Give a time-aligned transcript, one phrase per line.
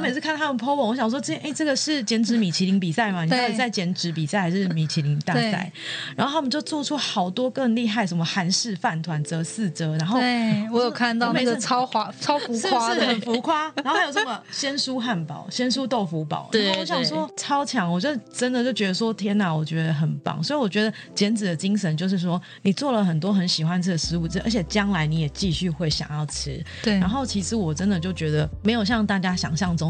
[0.00, 3.24] 每次看他们 po 文，我想说这哎，这个是减脂米其林比赛吗？
[3.24, 5.70] 你到底在减脂比赛还是米其林大赛？
[6.16, 13.70] 然后他们就做出好多更厉害，什么韩式饭团折四折，然后对我有看到那个超华超浮夸的，很浮夸。
[13.76, 20.42] 然后还有什么鲜蔬汉堡、鲜蔬豆腐堡，然后我想说超强，我就真的就觉得说天哪，我觉得很棒。
[20.42, 26.62] 所以我觉得减脂的精神就是说，你做了很多很喜欢吃的食物，这而且将来你也继续会想要吃。
[26.82, 29.89] 对，然后其实我真的就觉得没有像大家想象中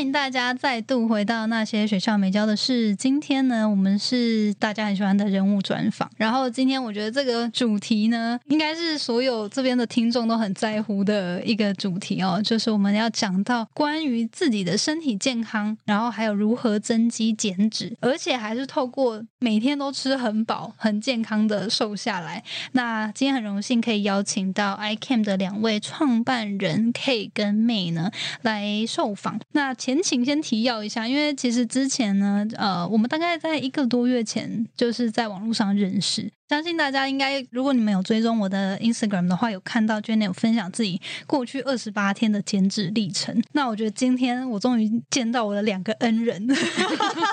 [0.00, 2.96] 欢迎大家再度回到那些学校没教的事。
[2.96, 6.10] 今天呢，我们是大家很喜欢的人物专访。
[6.16, 22.42] 然后今天我觉得这个主题呢，应该是所有这边的听众都很在乎的一个主题哦，就是我们要讲到关于自己的身体健康，然后还有如何增肌减脂，而且还是透过每天都吃很饱、很健康的瘦下来。
[22.72, 29.38] 那今天很荣幸可以邀请到 iCam 的两位创办人 K 跟 May 呢来受访。
[29.52, 36.30] 那前请先提要一下，因为其实之前呢，呃，我们大概在一个多月前就是在网络上认识。
[36.50, 43.40] 相信大家应该，如果你们有追踪我的 Instagram 的话，有看到 Jenny 有分享自己过去二十八天的减脂历程。
[43.52, 46.44] 那我觉得今天我终于见到我的两个恩人，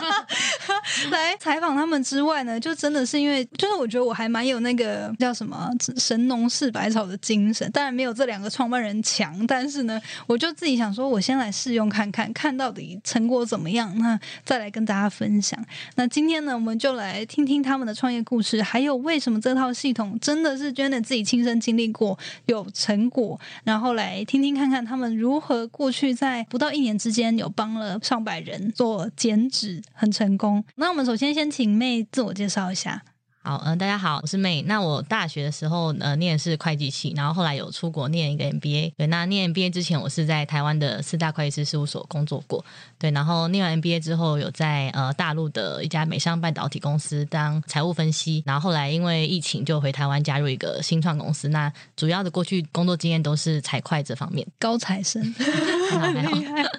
[1.10, 7.68] 来采访他们之外呢，就真的是因为，就是我觉得我还蛮有那个叫什么神农氏百草的精神。
[7.72, 15.60] 当然没有这两个创办人强，但是呢，我就自己想说，我先来试用看看，看到底成果怎么样，那再来跟大家分享。
[15.96, 19.07] 那今天呢，我们就来听听他们的创业故事，还有。
[19.08, 30.62] 为什么这套系统真的是 Janet 自己亲身经历过有成果，然后来听听看看他们如何过去在不到一年之间有帮了上百人做减脂，很成功。
[30.76, 33.02] 那我们首先先请妹自我介绍一下。
[33.48, 34.62] 好，嗯，大家好，我是 May。
[34.66, 38.92] 那我大学的时候，呃，念的是会计系，然后后来有出国念一个 MBA。
[38.98, 42.66] 对，那念 MBA 之前，我是在台湾的四大会计师事务所工作过。
[43.00, 48.44] 对，然后念完 MBA 之后，有在呃大陆的一家美商半导体公司当财务分析。
[48.46, 51.48] 然后后来因为疫情，就回台湾加入一个新创公司。
[51.48, 56.70] 那主要的过去工作经验都是财会这方面，高材生， 厉害。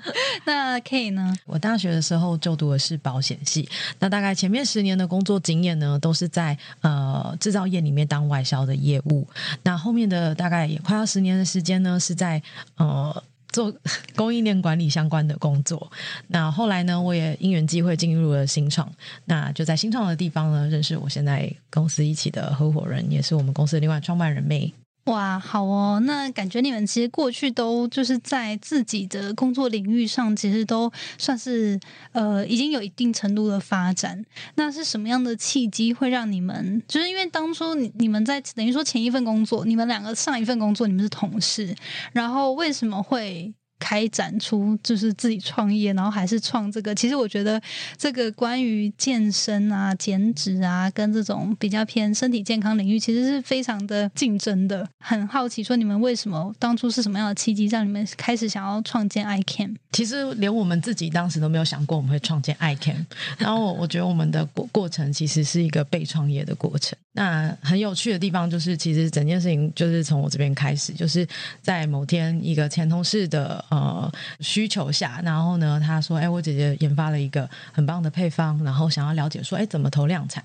[0.44, 1.34] 那 K 呢？
[1.46, 3.66] 我大学的时候就读的是保险系，
[3.98, 6.57] 那大概前面十年的工作经验呢，都是在。
[6.80, 9.26] 呃，制造业里面当外销的业务，
[9.62, 12.42] 那后面的大概也快要十年的时间呢，是在
[12.76, 13.74] 呃 做
[14.14, 15.90] 供应链管理相关的工作。
[16.26, 18.86] 那后来呢，我也因缘机会进入了新创，
[19.24, 24.72] 那就在新创的地方呢，认识我现在公司一起的合伙人，也是我们公司的另外创办人妹。
[25.08, 31.80] 哇，好哦，那感觉你们其实过去都就是在自己的工作领域上，其实都算是
[32.12, 34.22] 呃已经有一定程度的发展。
[34.56, 36.82] 那是什么样的契机会让你们？
[36.86, 41.74] 就是因为当初你你们在等于说前一份工作，你们两个上一份工作你们是同事，
[42.12, 43.54] 然后为什么会？
[43.78, 46.94] 开展出就是自己创业，然后还是创这个。
[46.94, 47.60] 其实我觉得
[47.96, 54.88] 这个关于健身啊、减脂啊，跟这种比较偏身体健康领域，其实是非常的竞争的。
[54.98, 59.74] 很好奇，说你们为什么当初是什么样的契机，让你们开始想要创建 i can？
[59.92, 63.06] 其实连我们自己当时都没有想过我们会创建 i can。
[63.38, 66.98] 然后我觉得我们的过过程其实是一个被创业的过程。
[67.12, 71.26] 那很有趣的地方就是，其实整件事情就是从我这边开始，就是
[71.62, 73.64] 在某天一个前同事的。
[73.70, 80.42] 呃，需求下，然后呢，他说：“哎，我姐姐研发了一个很棒的配方，然后想要了解说，哎，怎么投量产？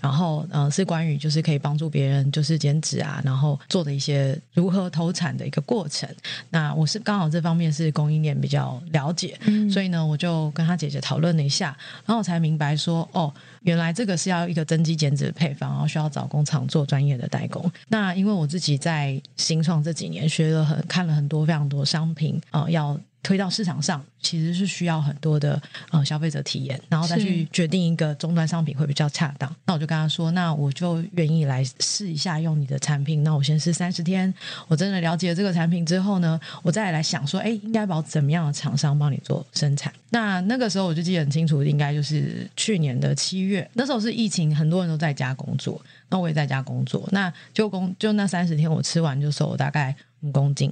[0.00, 6.08] 然后，嗯，是关于就是可以帮助别人就是减脂啊，然后做的一些如何投产的一个过程。
[6.50, 9.36] 那我是刚好这方面是供应链比较了解，
[9.72, 11.76] 所以呢，我就跟他姐姐讨论了一下，
[12.06, 13.32] 然后我才明白说，哦，
[13.64, 17.70] 原来这个是要一个增肌减脂的配方，然后需要找工厂做专业的代工。
[17.88, 25.60] 那因为我自己在新创这几年学了很看了很多非常多商品啊。”要推到市场上，其实是需要很多的
[25.90, 29.52] 呃消费者体验，然后再去决定一个终端商品会比较恰当。
[29.64, 33.24] 那我就跟他说，那我就愿意来试一下用你的产品。
[33.24, 34.32] 那我先试三十天，
[34.68, 39.90] 我真的了解了这个产品之后呢，我再来想说，哎，应该找怎么样的厂商帮你做生产。
[40.10, 45.80] 那那个时候我就记得很清楚，应该就是去年的七月，那时候是疫情，很多人都在家工作，
[46.10, 47.08] 那我也在家工作。
[47.10, 50.70] 那就工就那三十天，我吃完就瘦了大概五公斤。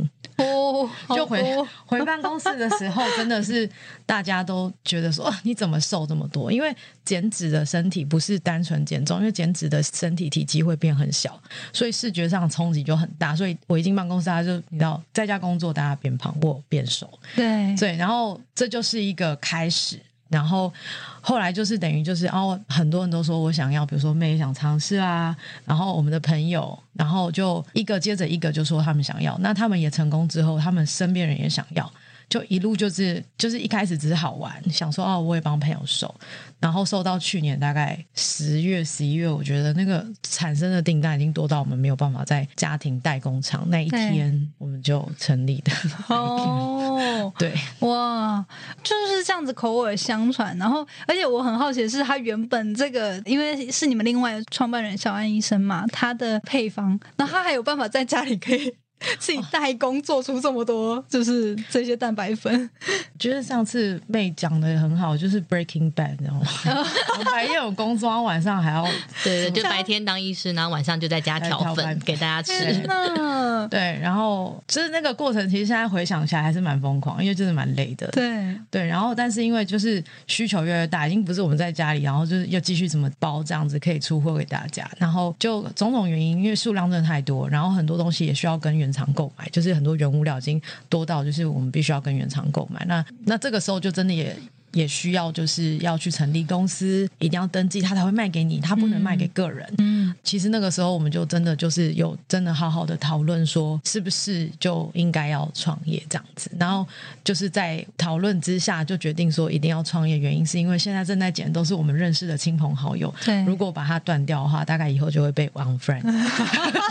[1.09, 1.43] 就回
[1.87, 3.69] 回办公室的时候，真的是
[4.07, 6.51] 大家都觉得说，啊你怎么瘦这么多？
[6.51, 6.75] 因为
[7.05, 11.41] 减脂的身体不是单纯减重，因为减脂的身体体积会变很小，
[11.73, 13.35] 所以视觉上冲击就很大。
[13.35, 19.99] 所以我一进办公室，大家就你知道，在家工作大家变胖或变瘦，对对，然后这就是一个开始。
[20.33, 20.73] 然后
[21.21, 25.37] 后来就是等于就是哦，很多人都说我想要，比如说妹也想尝试啊，
[25.67, 31.93] 然后我们的朋友，然后就一个接着一个就说他们想要，那他们也成功之后，他们身边人也想要，
[32.33, 36.13] 就一路就是就是一开始只是好玩，想说哦，我也帮朋友收，
[36.59, 45.71] 然后收到去年大概十月十一月，我觉得那个产生的订单已经多到我们没有办法在家庭代工厂那一天我们就成立的，
[46.09, 47.53] 哦， 对。
[47.81, 48.43] 哇，
[48.83, 50.57] 就是这样子口耳相传。
[50.57, 58.73] 然后，而且我很好奇的是，他原本这个，因为是你们另外创办人小安医生嘛，他的配方，那他还有办法在家里可以
[59.19, 62.71] 自己代工做出这么多，就是这些蛋白粉。
[63.19, 66.47] 觉得上次妹讲的很好，就是 Breaking Bad，你知道吗？
[67.19, 68.85] 我白天有工作，然后晚上还要
[69.23, 72.83] 对对，就白天当医师，然后晚上就在家调粉来调饭给大家吃。
[72.87, 78.09] 那对，然后就是那个过程，其实现在回想起来还是蛮疯狂，因为真的蛮累的。
[78.09, 92.85] 对对，然后但是因为就是需求越来越大，已经不是我们在家里，然后就是又继续怎么包这样子可以出货给大家，然后就种种原因，因为数量真的太多，然后很多东西也需要跟原厂购买，就是很多原物料已经多到就是我们必须要跟原厂购买。
[92.87, 94.37] 那那这个时候就真的也。
[94.73, 99.67] 也需要就是要去成立公司，一定要登记，他才会卖给你，他不能卖给个人。
[99.79, 106.51] 嗯，其实那个时候我们就真的就是有真的好好的讨论说，是不是就应该要创业这样子。
[106.59, 106.87] 然后
[107.25, 116.03] 就是在讨论之下就决定说一定要创业，原因是因为现在正在剪都是我们认识的亲朋好友，对如果把它断掉的话，大概以后就会被 unfriend。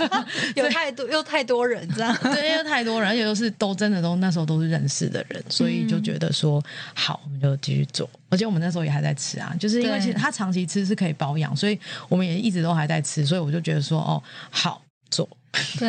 [0.55, 2.15] 有太多又太多人这样。
[2.21, 6.63] 对，因为太多人，而且都是都真的都那时候都是认识的人，所以就觉得说
[6.93, 8.09] 好，我们就继续做。
[8.29, 11.79] 而且我们那时候也还在吃啊，就是因为对其实它长期吃是可以保养，所以
[12.09, 15.27] 我们也一直都还在吃，所以我就觉得说哦，好做。
[15.77, 15.87] 对，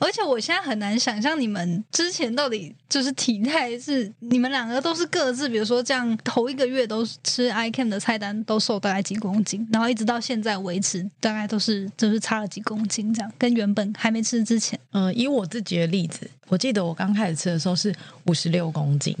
[0.00, 14.78] 而且我现在很难想象你们之前到底就是体态是你们两个都是各自，比如说这样头一个月都是吃 i can 的菜单都瘦大概几公斤，然后一直到现在维持大概都是就是差了几公斤这样，跟原本还没吃之前。
[14.90, 17.94] 嗯、以我自己的例子，我记得我刚开始吃的时候是
[18.24, 19.16] 五十六公斤，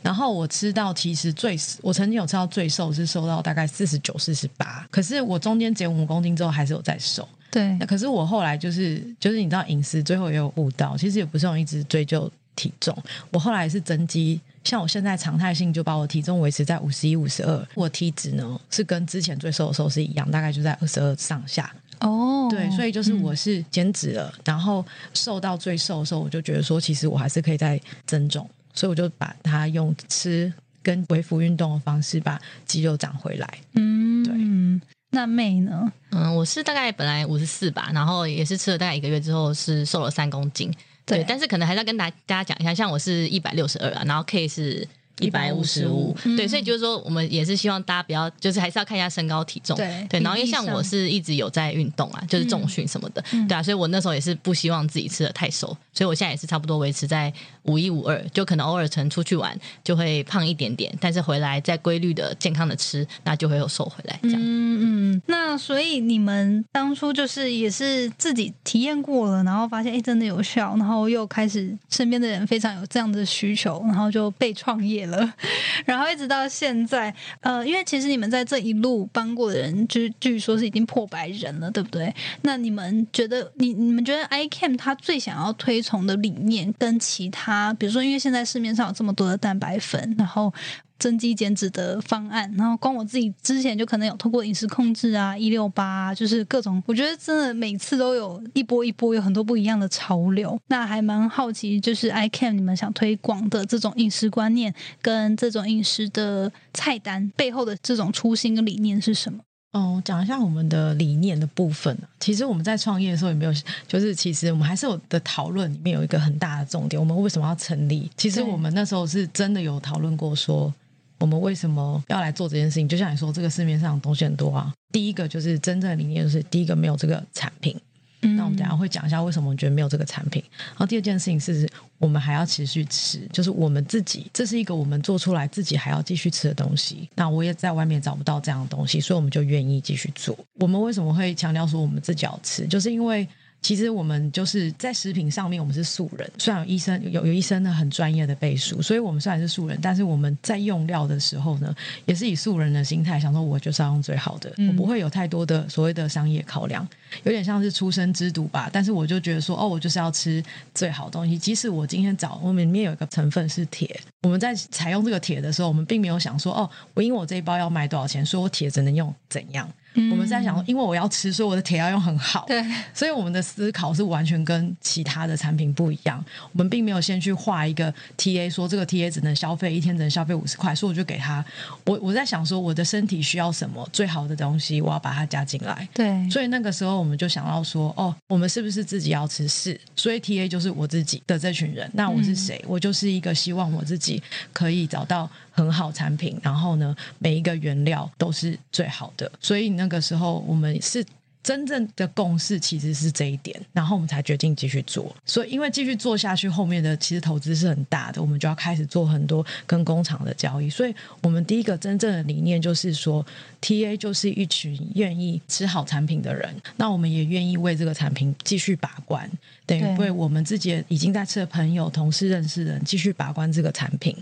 [0.00, 7.28] 然后我吃到其实最我曾经有吃到最瘦是瘦到大概四十九、四十八，可是我中间减五公斤之后还是有在瘦。
[7.50, 12.96] 对那可是我后来就是就是你知道饮食最后也有悟到，其实也不是用一直追究体重，
[13.30, 14.40] 我后来是增肌。
[14.64, 21.70] 像我现在常态性就把我体重维持在五十一、五十二，我体脂呢是跟之前最瘦的时候是一样，大概就在二十二上下。
[22.00, 30.52] 哦，对，所以就是我是减脂了，然后瘦到最瘦的时候，我就觉得说，其实我还是可以再增重，所以我就把它用吃
[30.82, 33.58] 跟恢复运动的方式把肌肉长回来。
[33.74, 34.80] 嗯，
[35.14, 35.90] 那妹呢？
[36.10, 40.70] 嗯，我是大概本来五十四吧，然后也是吃了大概一个月之后是瘦了三公斤。
[41.06, 44.86] 对对，但是可能还是要跟大大家讲一下，像我是一百六十二啊，然后 K 是。
[45.20, 50.20] 一百五十五，155对，所以就是说，我们也是希望大家不要，就是还是要看一下身高体重，对对。
[50.20, 57.32] 然后因为像我是一直有在运动啊，就是重训什么的，对啊，所以我那时候也是不希望自己吃的太瘦，所以我现在也是差不多维持在
[57.62, 64.40] 五一五二，就可能偶尔曾出去玩就会胖一点点，但是回来再规律的健康的吃，那就会有瘦回来这样。
[64.40, 75.34] 嗯嗯，那所以你们当初就是也是自己体验过了，然后发现哎真的有效，然后又开始身边的人非常有这样的需求，然后就被创业了，
[75.86, 82.14] 然后一直到现在，呃，因为其实你们在这一路帮过的人，就是据说是已经破百人了，对不对？
[82.42, 90.52] 那你们觉得你你们觉得 iCam 他最想要推崇的理念跟其他，比如说因为现在市面上有这么多的蛋白粉，然后
[90.98, 100.58] 增肌减脂的方案，然后光我自己之前就可能有通过饮食控制啊、一六八啊，就是各种，我觉得真的每次都有一波一波，有很多不一样的潮流。
[100.68, 104.72] 那还蛮好奇，就是 i can 你们想推广的这种饮食观念
[105.02, 109.40] 跟这种饮食的菜单背后的这种初心跟理念是什么？
[109.72, 112.08] 哦，讲一下我们的理念的部分啊。
[112.20, 113.52] 其实我们在创业的时候也没有，
[113.88, 118.08] 就是其实我们还是有的讨论里面有一个很大的重点，我们为什么要成立？
[118.16, 120.72] 其实我们那时候是真的有讨论过说。
[121.18, 122.88] 我们为什么要来做这件事情？
[122.88, 124.72] 就像你说，这个市面上东西很多啊。
[124.92, 127.76] 第一个就是真正的理念，就是第一个没有这个产品。
[128.22, 130.42] 嗯那我们等下会讲一下为什么我们觉得没有这个产品。
[130.68, 131.68] 然后第二件事情是
[131.98, 137.08] 我们还要持续吃，就是我们自己，这是一个我们做出来自己还要继续吃的东西。
[137.14, 140.36] 那我也在外面找不到这样的东西，所以我们就愿意继续做。
[140.54, 143.28] 我们为什么会强调说我们自己要吃，就是因为。
[143.64, 146.30] 其实我们就是在食品上面，我们是素人。
[146.36, 156.86] 虽然有医生有有医生呢很专业的背书，所以我们虽然是素人，但是我们在用料的时候呢，也是以素人的心态，想说我就是要用最好的，我不会有太多的所谓的商业考量，
[157.22, 158.68] 有点像是出生之毒吧。
[158.70, 160.44] 但是我就觉得说，哦，我就是要吃
[160.74, 169.66] 最好的东西，即使我今天找我们里面有一个成分是铁，我们在采用这个铁的时候，我们并没有想说，哦，我因为我这一包要卖多少钱，所以我铁只能用怎样。
[170.10, 172.44] 我们在想，因为我要吃，所以我的铁要用很好。
[172.46, 176.22] 对，所以我们的思考是完全跟其他的产品不一样。
[176.52, 181.44] 我们并没有先去画一个 TA，说这个 TA 只能消费一天只能消费五十块，所以我就给他。
[181.86, 185.88] 我我在想说，我的身体需要什么最好的东西，我要把它加进来。
[185.94, 189.46] 对，所以那个时候我们就想到说，哦，我们是不是自己要吃？
[189.46, 191.88] 是，所以 TA 就是我自己的这群人。
[191.94, 192.62] 那我是谁？
[192.66, 194.22] 我就是一个希望我自己
[194.52, 195.30] 可以找到。
[195.54, 201.04] 很好产品，然后呢，每一个原料都是最好的，所以那个时候我们是
[201.44, 205.14] 真正的共识，其实是这一点，然后我们才决定继续做。
[205.26, 210.70] 所以因为继续做下去，后面的其实投资是很大的，我们就要开始做很多跟工厂的交易。
[210.70, 213.24] 所以我们第一个真正的理念就是说
[213.60, 219.30] ，TA 就是一群愿意吃好产品的人，那我们也愿意为这个产品继续把关。
[219.66, 224.14] 等于为我们自己已经在吃的朋友、同事、认识人继续把关这个产品，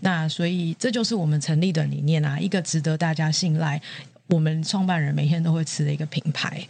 [0.00, 3.80] 那所以这就是我们成立的理念啊，一个值得大家信赖，
[4.32, 6.66] 我们创办人每天都会吃的一个品牌。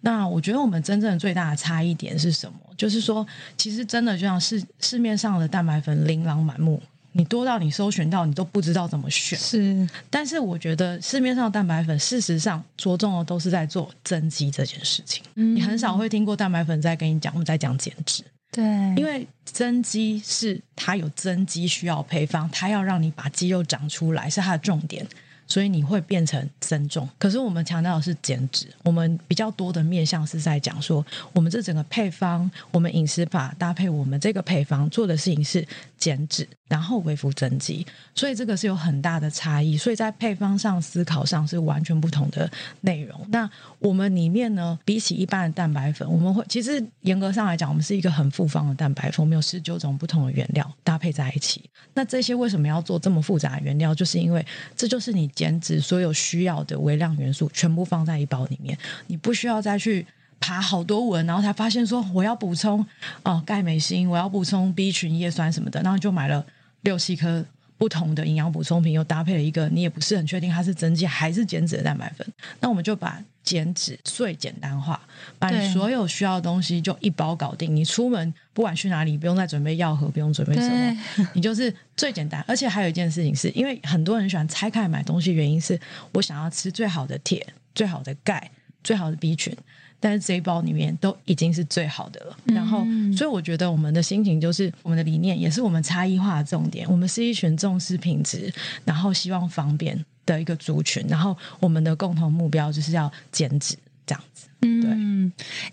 [0.00, 2.58] 那我觉得我们真正最大的差异点是什么？
[2.76, 3.24] 就是说，
[3.56, 6.82] 其实真的就像市市面上的蛋白粉琳琅满目。
[7.14, 9.86] 你多到你搜寻到你都不知道怎么选，是。
[10.08, 15.22] 但是我觉得市面上的蛋白粉，事实上着重的都是在做增肌这件事情。
[15.34, 18.64] 你很少会听过蛋白粉在跟你讲我们在讲减脂，对。
[18.96, 25.06] 因为增肌是它有增肌需要配方，它要让你把肌肉长出来是它的重点。
[25.52, 28.66] 所以你会变成增重，可是我们强调的是减脂。
[28.82, 31.04] 我们比较多的面向是在讲说，
[31.34, 35.62] 我们这整个配方，我们饮食法搭配我们这个配方做的事情是
[35.98, 37.86] 减脂，然后恢复增肌。
[38.14, 39.76] 所以这个是有很大的差异。
[39.76, 42.50] 所以在配方上思考上是完全不同的
[42.80, 43.20] 内容。
[43.28, 43.48] 那
[43.78, 51.68] 我们里面呢，比起一般的蛋白粉，我们会其实严格上来讲，我们是一个很复方的蛋白粉，我们有十九种不同的原料搭配在一起。
[51.94, 53.94] 那这些为什么要做这么复杂的原料？
[53.94, 55.28] 就是因为这就是你。
[55.34, 60.06] 减脂所有需要的微量元素全部放在一包里面，你不需要再去
[60.38, 62.84] 爬好多文，然后才发现说我要补充
[63.22, 66.44] 哦钙镁锌，我要补充 B 群叶酸什么的，然后就买了
[66.82, 67.44] 六七颗
[67.78, 72.26] 不同的营养补充品，又搭配了一个你也不是很确定它是增肌还是减脂的蛋白粉，
[72.60, 73.22] 那我们就把。
[73.44, 75.02] 减脂最简单化，
[75.36, 77.74] 把你所有需要的东西就一包搞定。
[77.74, 82.40] 你出门不管去哪里，不用再准备药盒，不用准备什么，你就是最简单。
[82.46, 85.76] 而且还有一件事情是，因为很多人喜欢拆开买东西，原因是
[86.12, 88.48] 我想要吃最好的铁、最好的钙、
[88.84, 89.52] 最好的 B 群，
[90.02, 92.36] 但是这一包里面都已经是最好的了。
[92.44, 92.84] 然后，
[93.16, 96.86] 所以我觉得我们的心情就是，我们的理念也是我们差异化的重点。
[96.90, 98.52] 我们是一群重视品质，
[98.84, 100.04] 然后希望方便。
[100.24, 104.46] 的一个族群，然后我们的共同目标就是要减脂，这样子。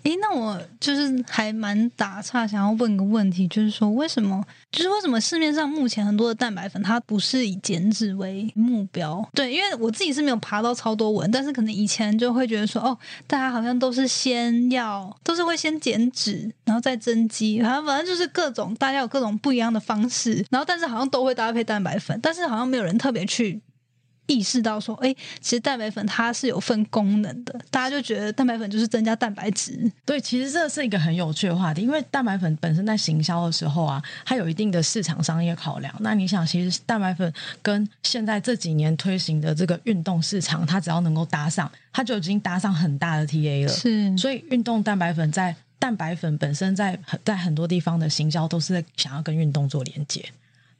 [0.04, 9.28] 嗯，诶，那我就是还蛮打岔，想要问个问题，就是说，为什么，就是为什么市面上目前很多的蛋白粉，它不是以减脂为目标？
[9.34, 12.98] 对，因为我自己是没有爬到超多文，但是可能以前就会觉得说，哦，
[13.28, 23.62] 大家好像都是先要，都是会先减脂，然后再增肌，好像反正就是各种大家有各种不一样的方式，然后但是好像都会搭配蛋白粉，但是好像没有人特别去。
[24.30, 29.92] 意识到说，哎，其实蛋白粉它是有分功能的，大家就觉得蛋白粉就是增加蛋白质。
[30.06, 35.94] 对，其实这是一个很有趣的话题，因为蛋白粉本身在行销的时候啊，它有一定的市场商业考量。
[36.02, 37.34] 那你想，其实蛋白粉
[37.64, 43.74] 跟现在这几年推行的这个运动市场，它只要能够搭上，它就已经搭上很大的 TA 了。
[43.74, 50.24] 是，所以运动蛋白粉在蛋白粉本身在在很多地方的行销都是在想要跟运动做连接。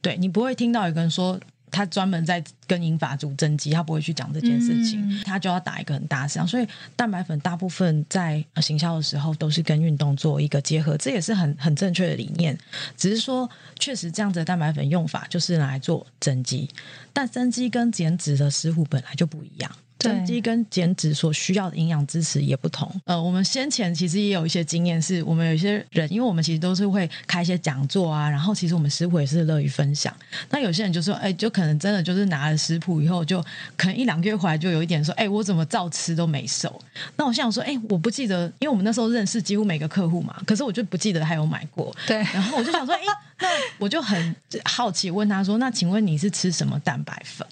[0.02, 1.40] 对你不会听到有个人说。
[1.72, 6.48] 他专门在跟银发族增肌，他不会去讲这件事情，他就要打一个很大市场。
[6.48, 12.58] 所以蛋白粉大部分在行销的时候都是跟运动做一个结合，这也是很很正确的理念。
[12.98, 16.70] 只是说，确实这样子的蛋白粉用法就是拿来做增肌，
[17.14, 19.72] 但增肌跟减脂的师傅本来就不一样。
[20.00, 22.90] 增肌跟减脂所需要的营养支持也不同。
[23.06, 30.16] 呃，我们先前其实也有一些经验，是我们有一些人，因为我们其实都是会开一些讲座啊，然后其实我们食谱也是乐于分享。
[30.50, 33.42] 那有些人就说，哎，就可能真的就是拿了食谱以后，就
[33.76, 36.82] 可能一两个月回来就有一点说，哎，我怎么照吃都没瘦。
[37.18, 41.94] 那我想说，哎，我不记得，因为我们那时候认识几乎每个客户嘛，可是我就不记得他有买过。
[42.08, 43.02] 对，然后我就想说，哎，
[43.40, 47.46] 那我就很好奇问他说，那请问你是吃什么蛋白粉？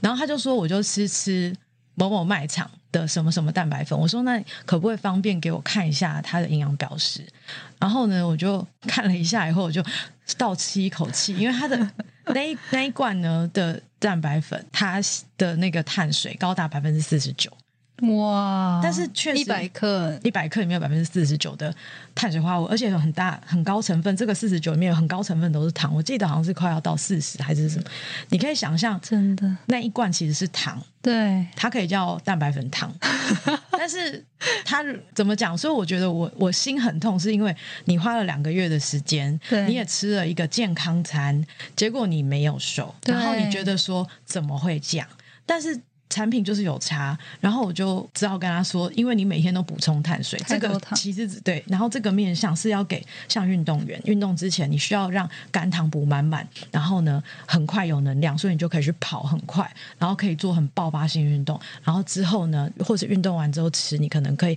[0.00, 1.54] 然后他就说，我就吃吃。
[1.94, 3.98] 某某卖场的什么什么蛋白粉。
[3.98, 7.26] 我说那可不可以方便给我看一下它的营养标识？
[7.78, 9.84] 然后呢，我就看了一下以后，我就
[10.36, 11.76] 倒吸一口气，因为它的
[12.34, 15.00] 那一那一罐呢的蛋白粉，它
[15.36, 17.50] 的那个碳水高达百分之四十九。
[18.02, 18.80] 哇！
[18.82, 21.72] 但是确实一百克一百克里面有百分之四十九的
[22.12, 24.14] 碳水化合物，而且有很大很高成分。
[24.16, 27.84] 这个四十九里面有很高成分都是糖，我记得好像是快要到四十还是什么。
[28.30, 32.92] 你可以想象，真的那一罐其实是糖，对，它可以叫蛋白粉糖。
[33.70, 34.22] 但是
[34.64, 34.84] 它
[35.14, 35.56] 怎么讲？
[35.56, 41.42] 所以我觉得我我心很痛，是因为你花了两个月的时间，你也吃了一个健康餐，
[41.76, 45.06] 结果你没有瘦，然后你觉得说怎么会这样？
[45.46, 45.80] 但是。
[46.14, 59.68] 产品就是有差，然后我就只好跟他说，因为你每天都补充碳水，这个其实只对，然后这个面向是要给像运动员，运动之前你需要让肝糖补满满，然后呢很快有能量，所以你就可以去跑很快，
[59.98, 64.56] 然后可以做很爆发性运动，然后之后呢，或者运动完之后吃，你可能可以。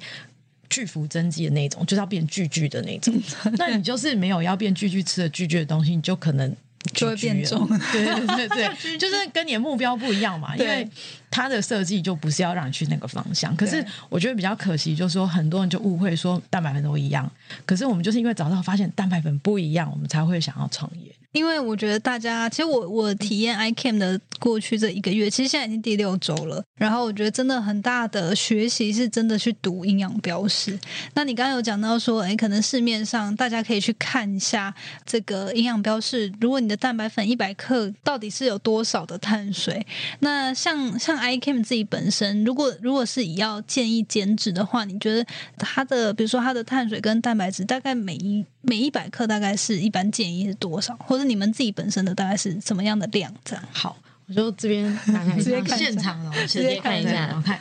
[0.70, 3.16] 巨幅增肌的那种，就是要变巨巨的那种。
[3.58, 6.54] 那你就是没有要变巨巨吃的巨巨的东西，你就可能
[6.94, 10.56] 就会变重对对对对， 就是跟你的目标不一样嘛。
[10.56, 10.88] 因为
[11.29, 13.56] 它的设计就不是要让你去那个方向。
[13.56, 17.29] 可是我觉得比较可惜，就是说很多人就误会说蛋白粉都一样，
[17.65, 21.13] 可是我们就是因为早上发现蛋白粉不一样，我们才会想要创业。
[21.38, 26.63] 因为我觉得大家，其实我我体验 iCam 的过去这一个月，其实现在已经第六周了。
[26.77, 30.77] 然后我觉得真的很大的学习是真的去读营养标识。
[31.13, 34.74] 那你刚刚有讲到说，哎，可能市面上大家可以去看一下
[35.06, 39.86] 这个营养标示，如果你的蛋白粉一百克到底是有多少的碳水？
[40.20, 45.25] 那像像 iCam 自己本身，如果如果是要建议减脂的话，你觉得
[45.58, 53.34] 它的比如说它的碳水跟蛋白质大概每一每一百克大概是一般建议是多少，或者你们自己本身的大概是什么样的量？
[53.46, 53.96] 这样好，
[54.28, 57.58] 我就这边大概直接看现场哦，直接看一下我看，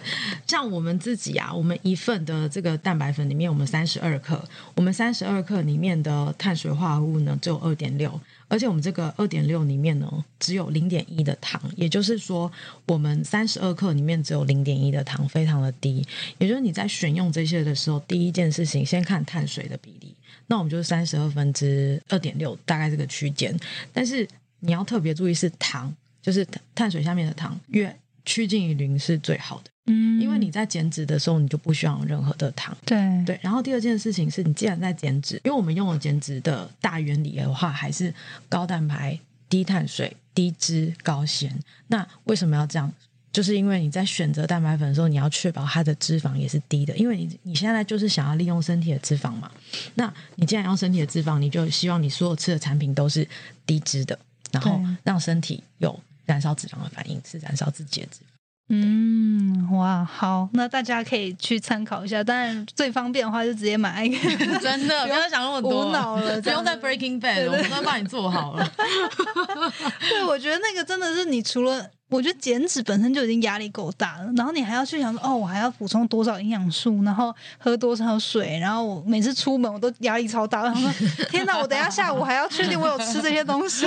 [0.48, 4.42] 像我们自己啊，我们一份的这个蛋白粉里面，我们三十二克，
[4.74, 12.50] 我们三十二克里面的碳水化合物呢只有二点六，而且我们这个二点六里面呢只有零点一的糖，也就是说，
[12.86, 16.04] 我们三十二克里面只有零点一的糖，非常的低。
[16.38, 20.12] 也就是你在选用这些的时候，第一件事情先看碳水的比例，
[20.48, 23.58] 那我们就是三十二分之二点六，大概这个区间。
[23.92, 24.26] 但是
[24.60, 32.76] 你要特别注意是糖，就是碳碳水下面的糖越趋近于零是最好的，嗯因为你在减脂的时候，你就不需要任何的糖。
[32.84, 38.12] 对对，然后第二件事情是你既然在减脂，因为我们用了减脂的大原理的话，还是
[38.48, 41.56] 高蛋白、低碳水、低脂、高纤。
[41.88, 42.92] 那为什么要这样？
[43.36, 49.50] 就是因为你在选择蛋白粉的时候，你要确保它的脂肪也是低的，因为你你现在就是想要利用身体的脂肪嘛。
[49.96, 53.28] 那你既然要身体的脂肪，你就希望你所有吃的产品都是
[53.66, 54.18] 低脂的，
[54.52, 58.28] 然后对让身体有燃烧脂肪的反应，是燃烧自己的脂肪。
[58.70, 62.24] 嗯，哇，好，那大家可以去参考一下。
[62.24, 64.08] 当然，最方便的话就直接买
[64.62, 68.66] 真的，不要想那么多，无脑了不用再 Breaking Bad，我们都帮你做好了。
[70.08, 71.90] 对，我觉得那个真的是你除了。
[72.08, 80.62] 我觉得减脂本身就已经压力够大了，然后你还要去想说，哦，我还要补充多少营养素，然后喝多少水，然后我每次出门我都压力超大。
[80.62, 80.92] 我想说，
[81.30, 83.86] 天哪，我等一下下午还要确定我有吃这些东西，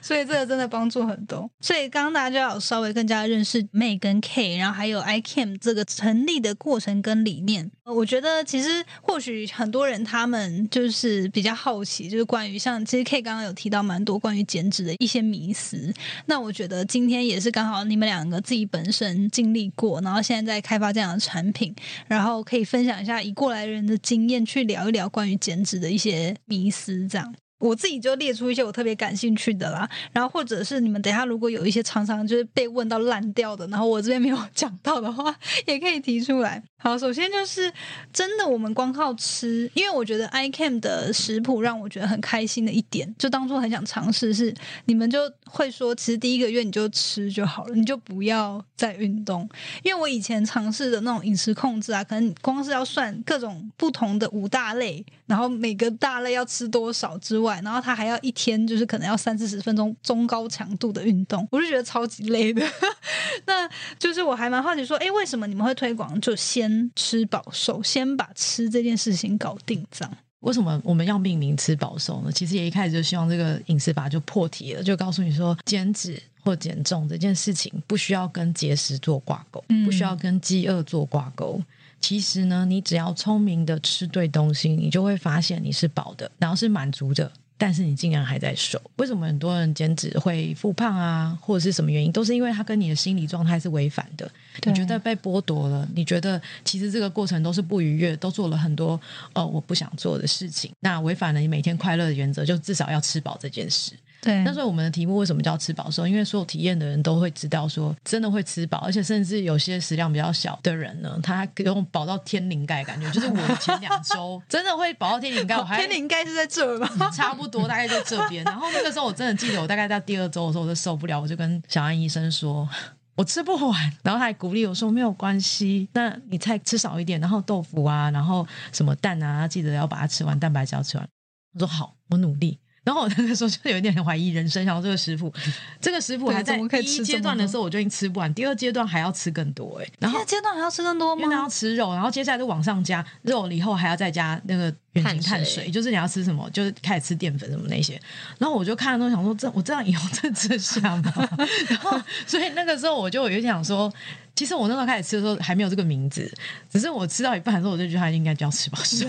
[0.00, 1.50] 所以这个真的帮助很多。
[1.60, 7.70] 所以刚刚大家就要稍微更加认识 May 跟 K，然后还有 iCam 这个成立的过程跟理念。
[7.92, 15.92] 我觉得其实或许很多人他们就是比较好奇，就是关于像其实 K 刚刚有提到蛮多关于减脂的一些迷思。
[16.26, 21.74] 那我觉得今天也是刚好你们两个自己本身经历过，然后现在在开发这样的产品，
[22.06, 27.34] 然后可以分享一下以过来人的经验去聊一聊关于减脂的一些迷思，这样。
[27.60, 35.32] 我自己就列出一些我特别感兴趣的啦，然后或者是你们等一下如果有一些常常就是被问到烂掉的，然后我这边没有 讲到的话，
[35.66, 36.60] 也可以提出来。
[36.82, 37.70] 好，首先就是
[38.10, 44.54] 真的，我们光靠吃，因为我觉得 iCam 的食谱让我觉得很开心的一点，就当初很想尝试是，
[44.86, 49.46] 你们就会说，其实第一个月你就吃就好了，你就不要再运动。
[49.82, 62.64] 因为我以前尝试的那种饮食控制啊，可能光是要算各种不同的五大类，然后每个大类要吃多少之外，然后他还要一天就是可能要三四十分钟中高强度的运动，我就觉得超级累的。
[63.46, 70.16] 那就是我还蛮好奇说，哎，为什么你们会推广就先吃饱瘦，先把吃这件事情搞定这样？
[70.40, 72.32] 为什么我们要命名吃饱瘦呢？
[72.32, 81.60] 其实也一开始就希望这个饮食法就破题了，就告诉你说，减脂或减重这件事情不需要跟节食做挂钩，嗯不需要跟饥饿做挂钩。
[82.00, 87.30] 其实呢，你只要聪明的吃对东西，你就会发现你是饱的，然后是满足的。
[87.62, 88.80] 但是你竟然还在瘦。
[88.96, 94.26] 为什么很多人减脂会复胖啊，或者是什么原因，都是因为他跟你的心理状态是违反的。
[94.64, 98.98] 你觉得被剥夺了，你觉得其实这个过程都是不愉悦，都做了很多
[99.34, 103.92] 呃我不想做的事情，那违反了你每天快乐的原则，就至少要吃饱这件事。
[104.20, 106.06] 对，那时候我们的题目为什么叫吃饱瘦？
[106.06, 117.10] 因为所有体验的人都会知道，说真的会吃饱，而且甚至有些食量比较小的人呢，他用饱到天灵盖，感觉就是我前两周 真的会饱到天灵盖，我还天灵盖是在这吗？
[117.10, 118.44] 差不多大概在这边。
[118.44, 122.68] 然后那个时候我真的记得，我大概在第二周的时候我就受不了，我就跟小安医生说。
[123.16, 131.06] 我吃不完，然后他还鼓励我说没有关系，那你菜吃少一点，然后豆腐啊，然后什么蛋啊，记得要把它吃完，蛋白质要吃完。
[131.52, 132.58] 我说好，我努力。
[132.82, 135.32] 然后我那个时候就有一点怀疑人生，想到这个食谱，
[135.80, 139.86] 这个食谱还在第一阶段的时候我就已经吃不完，第二阶段还要吃更多哎。
[139.98, 141.22] 然后阶段还要吃更多吗？
[141.22, 148.00] 因为要吃肉，然后接下来就往上加肉了以后还要再加那个原型碳水，就是你要吃什么，就是开始吃淀粉什么那些。
[148.38, 151.12] 然后我就看都想说，这我这样以后真吃下吗？
[151.68, 153.92] 然后 所以那个时候我就有点想说，
[154.34, 156.32] 其实我那时候开始吃的时候还没有这个名字，
[156.72, 159.04] 只是我吃到一半的时候我就觉得它应该叫吃饱食，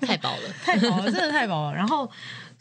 [0.00, 1.74] 太饱了，太饱了，真的太饱了。
[1.74, 2.10] 然后。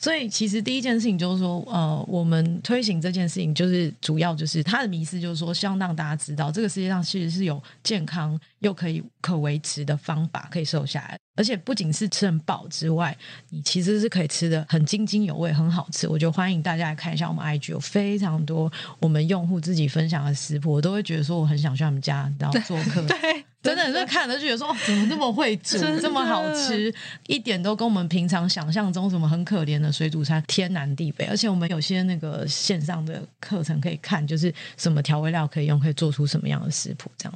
[0.04, 11.18] 所以其实第一件事情就是说，呃，我们推行这件事情，就是主要就是他的迷思，就是说，希望让大家知道，这个世界上其实是有健康又可以可维持的方法，可以瘦下来。
[11.36, 13.15] 而且不仅是吃很饱之外，
[13.50, 16.08] 你其实是可以吃的很津津有味，很好吃。
[16.08, 23.02] 我就欢迎大家来看一下我们 IG，有非常多我们用户自己分享的食谱，我都会觉得说我很想去他们家然后做客。
[23.08, 23.46] 对。
[23.63, 26.93] 真的是看了就觉得说，哦，怎么那么会煮，这么好吃，
[27.28, 31.24] 一点都跟我们平常想象中什么很可怜的水煮餐天南地北。
[31.28, 37.34] 而且我们有些那个线上的课程可以看，就是什么调味料可以用，可以做出什么样的食谱这样。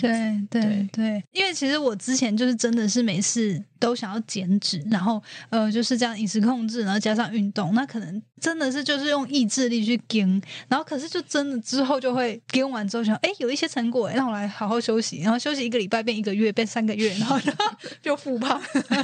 [0.51, 3.63] 对对对，因为其实我之前就是真的是没事。
[3.87, 17.39] 都想要减脂，然后呃就是这样饮食控制，然后加上运动，那可能真的是就是用意志力去跟，然后可是就真的之后就会跟完之后想，哎有一些成果，让我来好好休息，然后休息一个礼拜变一个月变三个月，然后
[18.03, 18.61] 就复胖。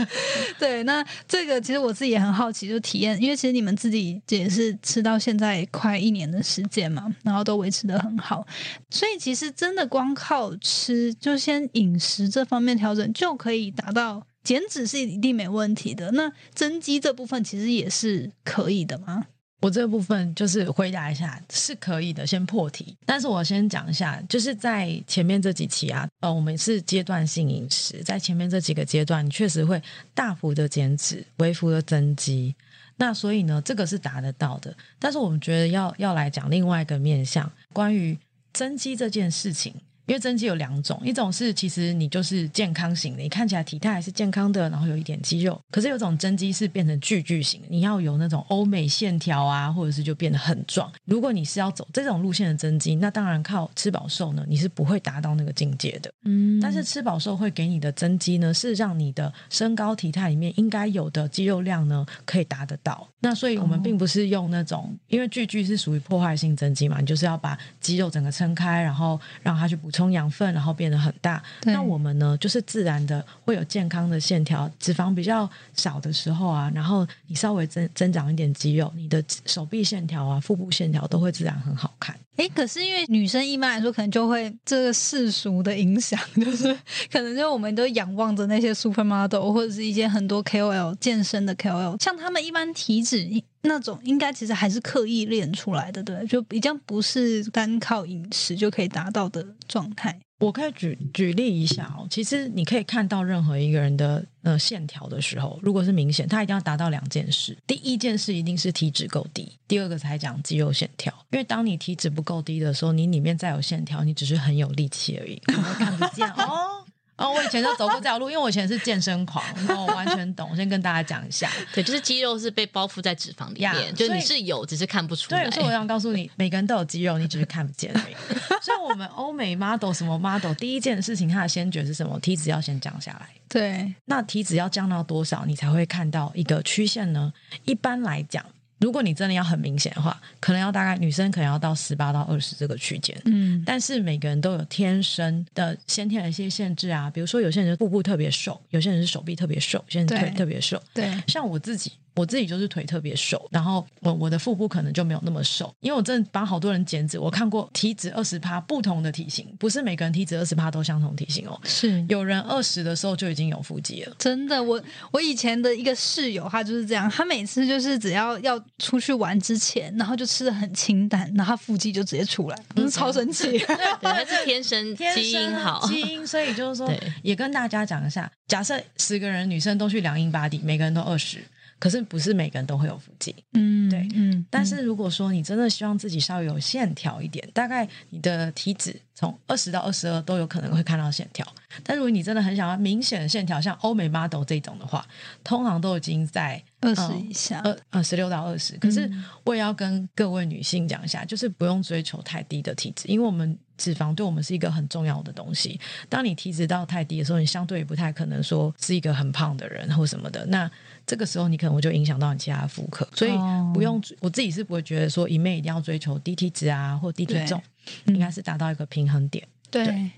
[0.60, 8.46] 对，那这个其实我自己也很好奇，就体验，因为其实你们自己也是吃到现在快一年的时间嘛，然后都维持的很好，
[8.90, 14.28] 所以其实真的光靠吃，就先饮食这方面调整就可以达到。
[14.44, 19.28] 减脂是一定没问题的，那增肌这部分其实也是可以的吗？
[19.62, 22.94] 我这部分就是回答一下，是可以的，先破题。
[23.06, 29.82] 但是我先讲一下，就是在前面这几期啊，呃，我们是阶段性饮食，在前面这几个阶段，确实会
[30.14, 32.54] 大幅的减脂，微幅的增肌。
[32.98, 34.76] 那所以呢，这个是达得到的。
[35.00, 38.20] 但是我们觉得要要来讲另外一个面向，关于
[38.52, 39.74] 增肌这件事情。
[40.06, 45.60] 因为增肌有两种，一种是其实你就是健康型的，你看起来体态还是健康的，然后有一点肌肉。
[45.72, 50.92] 可是有种增肌是变成巨巨型，你要有那种欧美线条啊，或者是就变得很壮。
[51.06, 56.12] 如果你是要走这种路线的增肌，那当然靠吃饱瘦呢，你是不会达到那个境界的。
[56.26, 63.08] 嗯，但是吃饱瘦会给你的增肌呢，是让你的身高体态里面应该有的肌肉量呢，可以达得到。
[63.22, 69.93] 那所以我们并不是用那种，因为巨巨是属于破坏性增肌嘛，你就是要把肌肉整个撑开，然后让它去补。
[69.94, 71.42] 充养分，然后变得很大。
[71.62, 82.14] 那我们呢，就是自然的会有健康的线条，脂肪比较少的时候啊，然后你稍微增增长一点肌肉，你的手臂线条啊、腹部线条都会自然很好看。
[82.36, 86.74] 哎，可是因为女生一般来说，可能就会这个世俗的影响， 就是
[87.12, 93.30] 可能就我们都仰望着那些 supermodel 或者是一些很多 KOL 健身的 KOL，像他们一般体脂
[93.62, 100.20] 那种，应该其实还是刻意练出来的，对，就比较不是单靠饮食就可以达到的状态。
[100.44, 107.58] 我可以举举例一下哦，其实你可以看到任何一个人的呃线条的时候，如果是明显，他一定要达到两件事。
[107.66, 111.14] 第一件事一定是体脂够低，第二个才讲肌肉线条。
[111.32, 116.83] 因为当你体脂不够低的时候，你里面再有线条，你只是很有力气而已，看不见哦。
[117.16, 120.50] 哦，我以前就走过这条路，因为我以前是健身狂，然后完全懂。
[120.52, 125.44] 我先跟大家讲一下，对，就是肌肉是被包覆在脂肪里面，就你是有，只是看不出来。
[125.44, 128.14] 对，所以我想告诉你，每个人都有肌肉，你只是看不见而已。
[128.62, 132.20] 所以，我们欧美 model 什么 model，第一件事情，他的先决是什么？
[132.20, 133.30] 体脂要先降下来。
[133.48, 137.32] 对，那体脂要降到多少，你才会看到一个曲线呢？
[137.66, 138.44] 一般来讲。
[138.84, 143.18] 如果你真的要很明显的话，可能要大概女生可能要到十八到二十这个区间。
[143.24, 150.82] 嗯，但是每个人都有天生的先天的一些限制啊，比如说有些人腹部特别瘦，有些人是手臂特别瘦，有些人腿特别瘦。
[150.94, 161.60] 对，像我自己，我自己就是腿特别瘦，然后我我的腹部可能就没有那么瘦，因为我真的帮好多人减脂，我看过体脂二十趴不同的体型，不是每个人体脂二十趴都相同体型哦。
[161.64, 172.58] 是有人二十的时候就已经有腹肌了，真的，我我以前的一个室友，他就是这样，他每次就是只要要出去玩之前，然后就吃的很清淡，然后他腹肌就直接出来，
[172.92, 173.58] 超神奇。
[173.58, 173.66] 对，
[174.02, 176.92] 他是天生 天基因生好，基因，所以就是说，
[177.24, 181.44] 也跟大家讲一下，假设十个人女生都去量英巴底，每个人都二十，
[181.84, 183.36] 可是不是每个人都会有腹肌。
[183.56, 191.46] 嗯，对嗯，但是如果说你真的希望自己稍微有线条一点，大概你的体脂从二十到二十二都有可能会看到线条。
[191.84, 195.06] 但如果你真的很想要明显的线条，像欧美 model 这种的话，
[195.44, 198.78] 通常都已经在二十嗯以下，二呃十六到二十。
[198.78, 199.12] 可是
[199.44, 205.78] 我也要跟各位女性讲一下，就是不用追求太低的体脂，因为我们脂肪对我们是一个很重要的东西。
[206.08, 210.46] 当你体脂到太低的时候，你相对也不太可能说是一个很胖的人或什么的。
[210.46, 210.72] 那
[211.06, 214.02] 这个时候你可能我就影响到你其他的妇科，所以哦不用。
[214.22, 217.62] 我自己是不会觉得说一妹一定要追求低体脂啊或低体重，
[218.06, 219.46] 应该是达到一个平衡点。
[219.74, 220.12] 对，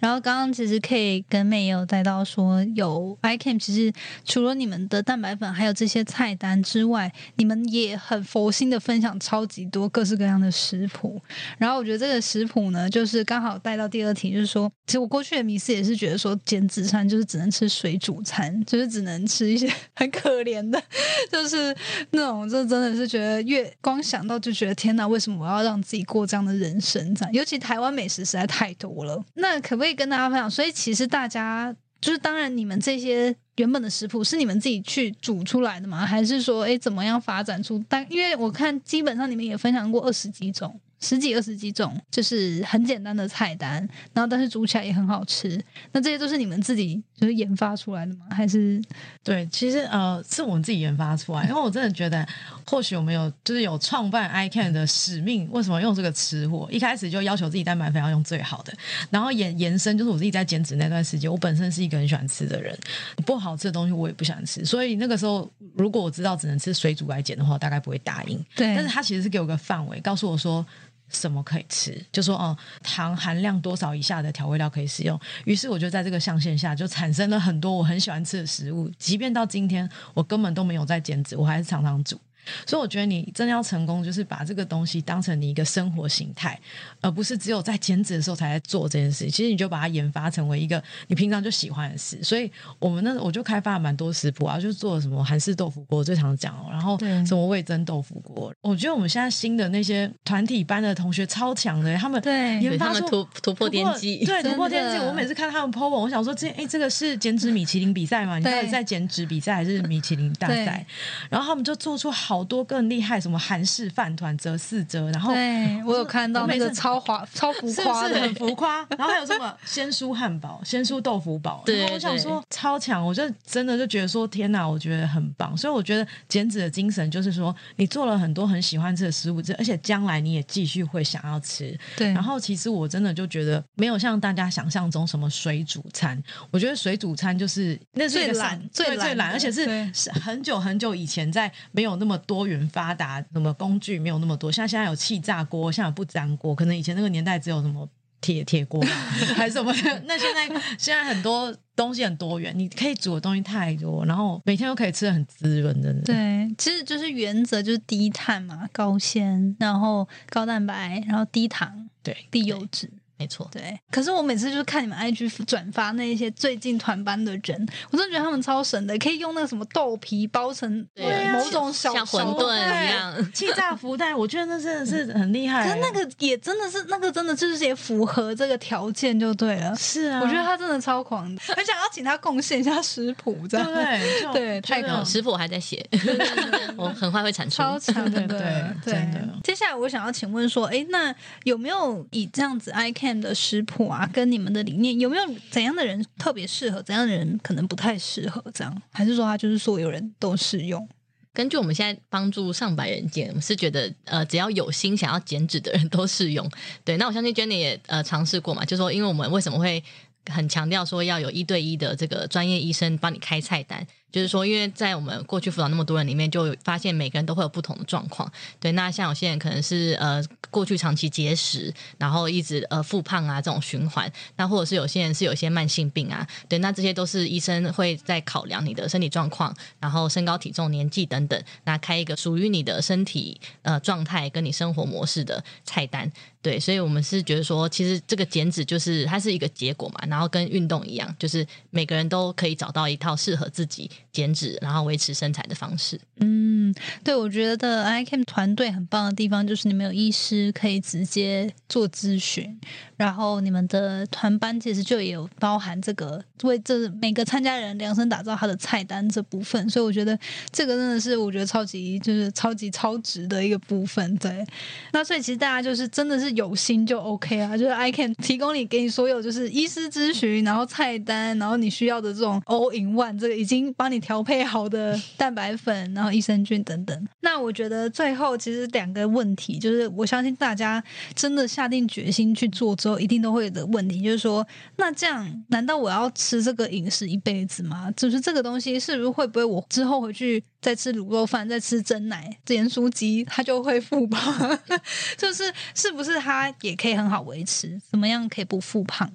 [0.00, 3.92] 然后刚刚其实 K 跟妹也有带到说，有 iCam，其实
[4.24, 11.20] 除了你们的蛋白粉还有这些菜单之外，你们也很佛心的分享超级多各式各样的食谱。
[11.58, 20.82] 然后我觉得这个食谱呢，就是刚好带到第二题，就是说，其实我过去的迷思也是觉得说，减脂餐就是只能吃水煮餐，就是只能吃一些很可怜的，
[21.30, 21.76] 就是
[22.12, 27.14] 那种，就真的是觉得越光想到就觉得天哪，为什么我要让自己过这样的人生？
[27.14, 29.01] 这样，尤其台湾美食实在太多
[29.34, 30.50] 那可不可以跟大家分享？
[30.50, 36.04] 所以其实大家就是，当然你们这些原本的食谱是你们自己去煮出来的吗？
[36.06, 37.82] 还是说，哎，怎么样发展出？
[37.88, 40.80] 但因为我看基本上你们也分享过二十几种。
[41.02, 45.62] 十几二十几种，就是很简单的菜单，然后但是煮起来也很好吃。
[45.90, 48.26] 那这些都是你们自己就是研发出来的吗？
[48.30, 48.80] 还是
[49.24, 52.26] 对，其实呃是我们自己研发出来，因为我真的觉得，
[52.64, 56.68] 或许我们有就是有创办 iCan 的使命，为什么用这个吃货？
[56.70, 58.72] 一开始就要求自己蛋白粉要用最好的，
[59.10, 62.78] 然后延延伸就是我自己在减脂那段时间，我本身是一个很喜欢吃的人，
[63.26, 68.38] 不好吃的东西我也不喜欢吃，所以那个时候如果我知道只能吃水煮来减的话，我大概不会答应。
[68.54, 70.64] 对但是他其实是给我个范围，告诉我说。
[71.12, 72.04] 什么可以吃？
[72.10, 75.18] 就说哦，糖含量多少以下的调味料可以使用。
[75.44, 78.90] 于是我就在这个象限下，就产生了很多我很喜欢吃的食物。
[78.98, 82.18] 即便到今天，我根本都没有在减脂，我还是常常煮。
[82.66, 86.58] 所以我觉得你真的要成功，就是把这个东西当成你一个生活形态，
[87.00, 89.30] 而不是只有在减脂的时候才在做这件事。
[89.30, 92.22] 其实你就把它研发成为一个你平常就喜欢的事。
[92.22, 98.52] 所以我们那我就开发了蛮多食谱啊，就做了什么韩式豆腐锅，最常讲哦，然后什么味增豆腐锅。
[98.60, 104.98] 我觉得我们现在新的那些团体班的同学超强的，他们对研发出对他们突突破天际，对突破天际。
[104.98, 108.38] 我每次看他们 PO 文，我想说这哎这个是减脂米其林比赛吗？
[108.38, 110.84] 你到底在减脂比赛还是米其林大赛？
[111.30, 118.86] 然后他们就做出好多更厉害，什么韩式饭团折四折，然后对我有看到那个超华超浮夸的，不是很浮夸？
[118.90, 125.56] 然后还有什么鲜蔬汉堡、鲜蔬豆腐堡，对然后我想说超强，我就真的就觉得说天哪，我觉得很棒。
[125.56, 131.76] 所以我觉得减脂的精神就是说，你做了很多很喜欢吃的食物，而且将来你也继续会想要吃。
[131.96, 147.88] 对，然后其实我真的就觉得没有像大家想象中什么水煮餐，我觉得水煮餐就是那是最懒最最懒，而且是是很久很久以前在没有那么多元发达，什么工具没有那么多，像现在有气炸锅，像有不粘锅，可能以前那个年代只有什么。
[148.22, 148.88] 铁铁锅吧
[149.34, 150.02] 还是什么的？
[150.06, 150.46] 那现在
[150.78, 156.02] 现在很多东西很多元，你可以煮的东西太多，然后每天都可以吃的很滋润，真的。
[156.02, 162.88] 对，其实就是原则就是低碳嘛，高纤，然后高蛋白，然后低糖、对低油脂。
[163.22, 163.48] 没错。
[163.52, 175.68] 对，可是我每次就是看你们 IG 转发那一些最近团班的人，我真的觉得他们超神的，可以用那个什么豆皮包成对啊某种小像馄饨一样， 气炸福袋，我觉得那真的是很厉害。
[175.68, 179.74] 可是那个也真的是那个真的就是也符合这个条件就对了。
[179.76, 184.60] 是啊，我觉得他真的超狂的，很想要请他贡献一下食谱，这样 对对？
[184.60, 185.84] 太搞师傅我还在写，
[186.76, 187.62] 我很快会产出。
[187.62, 188.38] 超强的，对
[188.84, 189.08] 对
[189.44, 192.70] 接下来我想要请问说，哎，那有没有以这样子
[193.18, 198.42] 的食谱啊，跟你们的理念，有没有怎样的人特别适合，怎样的人可能不太适合？
[198.52, 200.88] 这样，还是说他就是所有人都适用？
[201.34, 206.46] 根据我们现在帮助上百人减，我是觉得呃，只要有心想要减脂的人都适用。
[206.84, 209.82] 对，那我相信 Jenny 也呃尝试过嘛，就说因为我们为什么会
[210.30, 218.30] 很强调说要有一对一的这个专业医生帮你开菜单，就是说，因为在我们过去辅导那么多人里面，就发现每个人都会有不同的状况。
[218.60, 236.10] 对，那像有些人可能是呃过去长期节食，然后一直呃复胖啊这种循环，那或者是有些人是有些慢性病啊，对，那这些都是医生会在考量你的身体状况，然后身高体重、年纪等等，那开一个属于你的身体呃状态跟你生活模式的菜单。
[236.42, 246.00] 对，所以我们是觉得说，其实这个减脂就是它是一个结果嘛，然后跟运动一样，就是每个人都可以找到一套适合自己减脂然后维持身材的方式。
[246.20, 246.72] 嗯，
[247.02, 252.58] 对，我觉得 iCam 团队很棒的地方就是你们有医师可以直接做咨询，
[252.96, 260.16] 然后你们的团班其实就也有包含这个为这每个参加人量身打造他的菜单这部分，所以我觉得
[260.50, 264.14] 这个真的是我觉得超级就是超级超值的一个部分。
[264.18, 264.44] 对，
[264.92, 277.08] 那所以其实大家就是真的是有心就 OK 啊，就是 iCam 提供你给你所有就是医师咨询，然后菜单，然后你需要的这种 all in one 这个已经帮你调配好的蛋白粉，然后益生菌等等。
[277.20, 280.82] 那我觉得最后其实两个问题，就是我相信大家
[281.14, 287.90] 真的下定决心去做之后，一定都会有的问题，就是说，那这样难道我要吃这个饮食一辈子吗？
[287.96, 294.60] 就是这个东西是不是会不会我之后回去再吃卤肉饭，再吃蒸奶、盐酥鸡，它就会复胖？
[295.16, 297.80] 就是是不是它也可以很好维持？
[297.90, 299.10] 怎么样可以不复胖？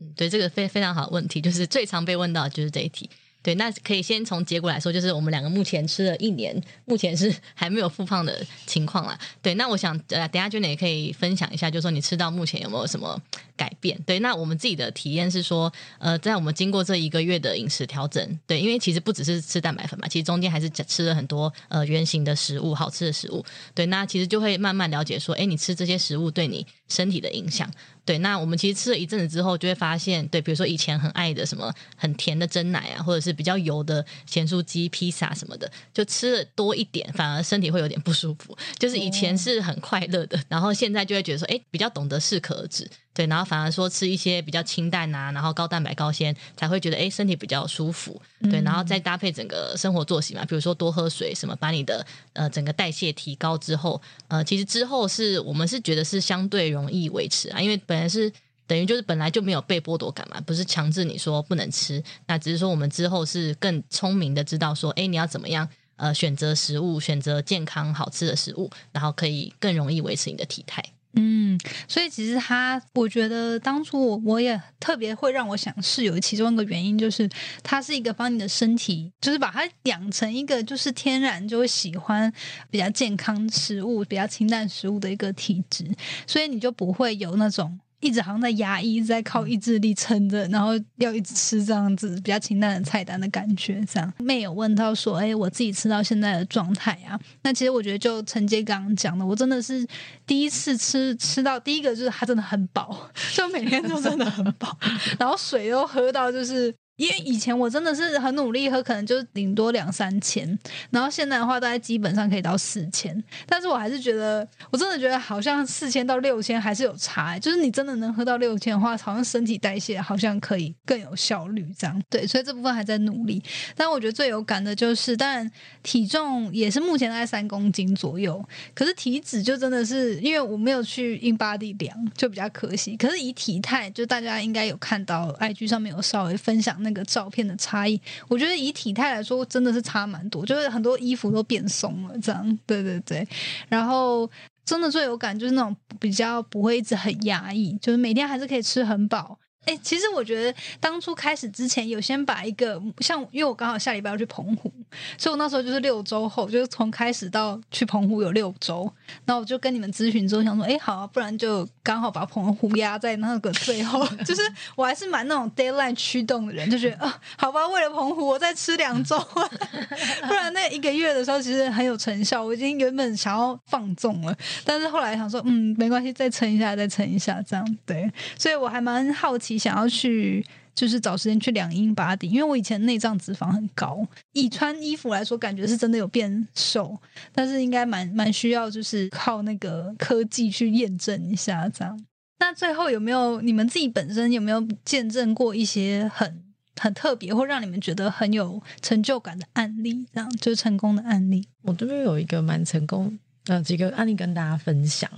[0.00, 3.08] 嗯，对，这个非非常好的问题，就是最常被问到的就是这一题。
[3.44, 9.16] 对，那可以先从结果来说，就是我们两个目前吃了一年，目前是 还没有复胖的情况啦。
[9.42, 13.20] 对，那我想呃，等下娟也可以分享一下，就是说你吃到目前有没有什么
[13.56, 14.00] 改变？
[14.06, 23.44] 对，那我们自己的体验是说，呃，在我们经过这一个月的饮食调整，对，因为其实不只是吃蛋白粉嘛，其实中间还是吃了很多呃圆形的食物，好吃的食物。
[23.74, 27.70] 对，那其实就会慢慢了解说，哎，你吃这些食物对你身体的影响。
[28.06, 38.54] 对，那我们其实吃了一阵子之后，就会发现，对，比如说以前很爱的什么很甜的蒸奶啊，或者是比较油的咸酥鸡、披萨什么的，就吃的多一点，反而身体会有点不舒服。
[38.78, 42.86] 就是以前是很快乐的，然后现在就会觉得说，哎，比较懂得适可而止。
[43.14, 48.20] 对，然后反而说吃一些比较清淡啊，然后高蛋白高纤，才会觉得哎身体比较舒服。
[48.50, 58.30] 对，然后再搭配整个生活作息嘛，比如说多喝水，什么把你的呃整个代谢提高之后，呃，其实之后是我们是觉得是相对容易维持啊，因为本来是
[58.66, 70.82] 等于就是本来就没有被剥夺感嘛，不是强制你说不能吃，那只是说我们之后是更聪明的知道说，哎，你要怎么样呃选择食物，选择健康好吃的食物，然后可以更容易维持你的体态。
[71.16, 77.28] 嗯，所以其实他，我觉得当初我我也特别会让我想试，有其中一个原因就是
[77.62, 82.32] 它是一个帮你的身体，就是把它养成一个就是天然就会喜欢
[82.70, 85.86] 比较健康食物、比较清淡食物的一个体质，
[86.26, 87.78] 所以你就不会有那种。
[88.04, 93.82] 一直好像在压抑，一直在靠意志力撑着，然后要一直吃这样子比较清淡的菜单的感觉。
[93.90, 99.86] 这样妹有问到说：“哎，我自己吃到现在的状态啊？”那其实我觉得就承接刚刚讲的，我真的是
[100.26, 104.78] 第一次吃吃到第一个就是它真的很饱，就每天都真的很饱，
[105.18, 106.74] 然后水都喝到就是。
[106.96, 110.56] 因为以前我真的是很努力喝，可能就顶多两三千，
[110.90, 122.00] 然后现在的话大概基本上可以到四千，但是我还是觉得，我真的觉得好像四千到六千还是有差，就是你真的能喝到六千的话，好像身体代谢好像可以更有效率这样。
[122.08, 123.42] 对，所以这部分还在努力。
[123.74, 125.50] 但我觉得最有感的就是，当然
[125.82, 128.40] 体重也是目前大概三公斤左右，
[128.72, 132.96] 可是体脂就真的是因为我没有去 in body 量，就比较可惜。
[132.96, 136.83] 可是以体态，就大家应该有看到 IG 上面有稍微分享。
[136.84, 143.26] 那个照片的差异，我觉得以体态来说，真的是差蛮多，就是很多衣服都变松了，这样，对对对。
[143.68, 144.30] 然后
[144.64, 149.36] 真的最有感就是那种比较不会一直很压抑，就是每天还是可以吃很饱。
[149.66, 154.70] 哎，其实我觉得当初开始之前，有先把一个像，因为我刚好下礼拜要去澎湖，
[155.16, 158.90] 所以我那时候就是六周后，就是从开始到去澎湖有六周，
[159.24, 164.42] 然后我就跟你们咨询之后想说，哎，好，啊，不然就刚好把澎湖压在那个最后， 就是
[164.76, 169.18] 我还是蛮那种 deadline 驱动的人，就觉得啊，好吧，为了澎湖我再吃两周，
[170.28, 179.53] 不然那一个月的时候其实很有成效，我已经原本想要放纵了，但是后来想说，嗯，没关系，再撑一下，再撑一下，这样对，所以我还蛮好奇。
[179.54, 186.98] 你想要去就是找时间去量英巴底，因为我以前内脏脂肪很高，以穿衣服来说，感觉是真的有变瘦，
[187.32, 192.04] 但是应该蛮蛮需要就是靠那个科技去验证一下这样。
[192.40, 196.42] 那最后有没有你们自己本身有没有见证过一些很
[196.80, 200.04] 很特别或让你们觉得很有成就感的案例？
[200.12, 201.46] 这样就是成功的案例。
[201.62, 205.08] 我这边有一个蛮成功呃几个案例跟大家分享。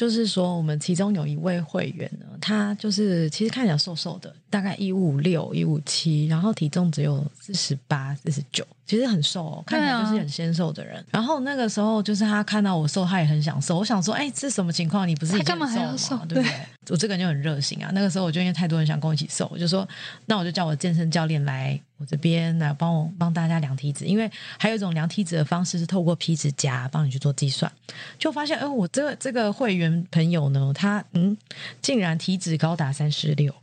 [0.00, 11.02] 就是说我们其中有一位会员呢，他就是其实看起来瘦瘦的，大概一五六、一五七，然后体重只有四十八、四十九，其实很瘦哦，看起来就是很纤瘦的人。
[11.12, 13.78] 然后那个时候就是他看到我瘦，他也很想瘦。
[13.78, 15.06] 我想说，哎，这什么情况？
[15.06, 16.26] 你不是已经他干嘛还要很瘦吗？
[16.28, 16.52] 对不对？
[16.88, 17.90] 我这个人就很热心啊。
[17.94, 19.88] 那个时候我就因为太多人想跟我一起瘦，我就说，
[20.26, 27.70] 那我就叫我健身教练来我这边来帮我帮大家量体脂，因为还有一种量体脂的方式是透过皮脂夹帮你去做计算，
[28.18, 31.36] 就发现，哎、我这个这个会员朋友呢，他嗯，
[31.80, 33.54] 竟然体脂高达三十六，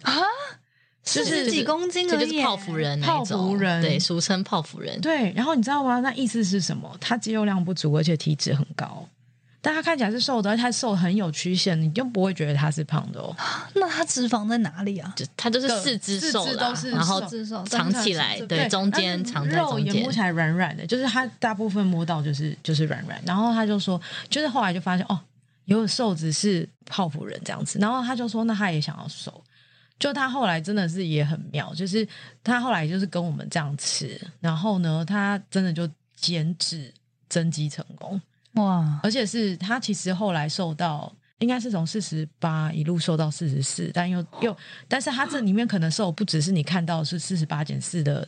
[1.08, 5.00] 四就是十几公斤而已泡芙人泡，芙人对，俗称泡芙人。
[5.00, 6.02] 对，然后你知道吗？
[6.02, 6.94] 那意思是什么？
[7.00, 9.08] 他肌肉量不足，而且体脂很高。
[9.60, 13.36] 但他看起来是瘦的，而且他瘦很有曲线，你就不会觉得他是胖的哦。
[13.76, 15.12] 那他脂肪在哪里啊？
[15.16, 20.20] 就他就是四肢瘦啦四肢都是然后瘦藏起来，对对，中间藏在肉中间也摸起。
[20.20, 23.20] 来软软的，就是他大部分摸到就是就是软软。
[23.26, 24.00] 然后他就说，
[24.30, 25.20] 就是后来就发现哦，
[25.66, 27.80] 有瘦子是泡芙人这样子。
[27.80, 29.44] 然后他就说，那他也想要瘦。
[30.00, 32.08] 就他后来真的是也很妙，就是
[32.44, 36.94] 他后来就是跟我们这样吃，然后呢，他真的就减脂
[37.28, 38.22] 增肌成功。
[38.54, 44.56] 哇，而且是他其实后来瘦到应该是从四十八一路瘦到四十四，但又又，
[44.88, 48.28] 但是他这里面可能瘦不只是你看到是四十八减四的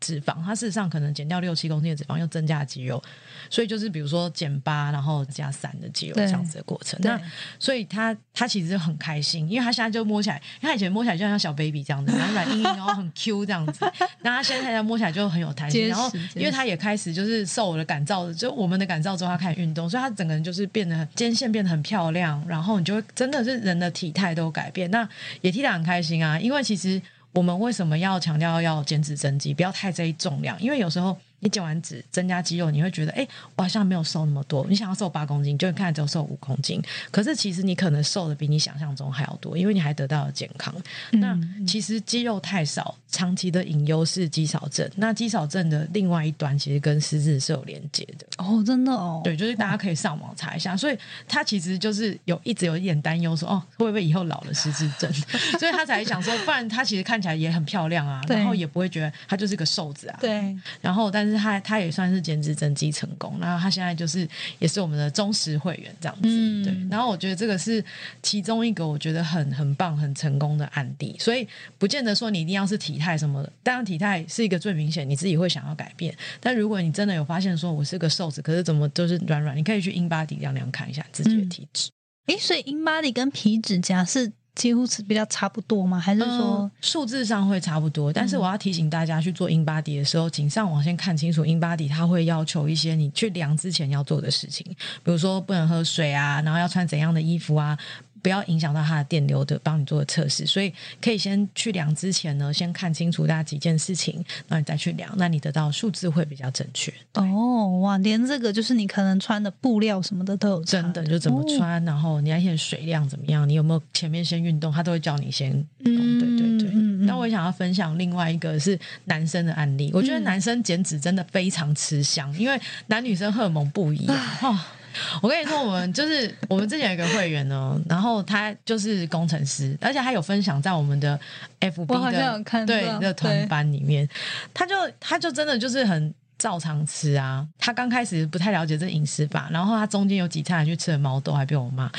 [0.00, 3.02] 脂肪，它事实上可能减掉六七公斤的脂肪，又增加肌肉，
[3.50, 6.98] 所以就是比如说减八然后加三的肌肉对这样子的过程。
[7.02, 7.20] 那
[7.58, 13.84] 所以他他其实很开心，因为他现在就摸起来，他以前摸起来就像小 baby 这样子，然后软硬硬，然后很 Q 这样子，
[14.20, 25.08] 然后他现在摸起来就很有弹性，然后因为他也开始就是受我的感召，就我们的感召之后，他开始运动，所以他整个人就是变得肩线变得很漂亮，然后你就会真的是人的体态都改变，那
[25.40, 27.00] 也替他很开心啊，因为其实
[27.38, 31.16] 我们为什么要强调要减脂增肌，不要太在意重量，因为有时候。
[31.40, 33.26] 你减完脂增加肌肉，你会觉得，哎、
[33.56, 34.66] 我好像没有瘦那么多。
[34.68, 40.74] 你想要瘦八公斤，就看起来只有瘦五公斤，可是其实你可能瘦的比你想象中还要多，因为你还得到了健康。
[41.12, 44.88] 那其实肌肉太少，长期的隐忧是肌少症。
[44.96, 48.26] 那肌少症的另外一端其实跟失智是有连接的。
[48.38, 50.76] 哦，真的哦，对，就是大家可以上网查一下。
[50.76, 55.12] 所以他其实就是有一直有一点担忧，说哦，会不会以后老了失智症？
[55.58, 60.18] 所以他才想说，不然他其实看起来也很漂亮啊，然后也不会觉得他就是个瘦子啊。
[60.20, 66.88] 对，然后，但是他他也算是减脂增肌成功，然后他现在就是也是我们的忠实会员这样子，嗯对。
[66.90, 67.84] 然后我觉得这个是
[68.22, 76.16] 其中一个我觉得很很棒、很成功的案例，所以不见得说你一定要是体态什么的，当然体态是一个最明显，你自己会想要改变。
[76.40, 81.90] 但如果你真的有发现说我是个瘦子，可是怎么都是软软，你可以去 InBody 量量看一下自己的嗯体脂。
[82.26, 86.00] 诶，所以 InBody 跟皮指甲是几乎是比较差不多吗？
[86.00, 94.66] 还是说嗯，数字上会差不多，但是我要提醒大家去做 InBody 的时候，请上网先看清楚 InBody，它会要求一些你去量之前要做的事情，
[95.04, 97.78] 比如说不能喝水啊，然后要穿怎样的衣服啊。
[98.22, 106.92] 不要影响到它的电流的，帮你做的测试，所以可以先去量之前呢，先看清楚大家几件事情，那你再去量，那你得到数字会比较正确。
[107.14, 115.94] 哦，哇，连这个就是你可能穿的布料什么的都有差真的就怎么哦穿，然后你那天水量怎么样，你有没有前面先运动，他都会叫你先动。
[115.94, 116.68] 嗯对对对。
[116.70, 124.58] 嗯嗯那我也想要分享另外一个是男生的案例，我觉得男生减脂真的非常吃香，因为男女生荷尔蒙不一样哦。
[125.22, 131.18] 我跟你说，我们就是我们之前有一个会员呢，然后他就是工程师，而且他有分享在我们的
[131.60, 134.08] FB 的对的团班里面，
[134.54, 136.14] 他就他就真的就是很。
[136.38, 141.90] 照常吃啊，他刚开始不太了解这饮食法，然后他中间有几餐还去吃了毛豆，还被我骂。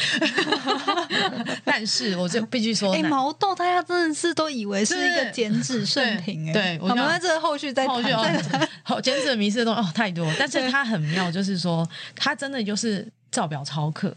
[1.65, 8.09] 但是我就必须说，哎、男毛豆大家真的是都以为是一个减脂圣品哎、对对我们想在这个后续再谈后续。
[8.83, 14.15] 好减脂的迷失的东西哦太多，但是他很妙，就是说他真的就是照表操课。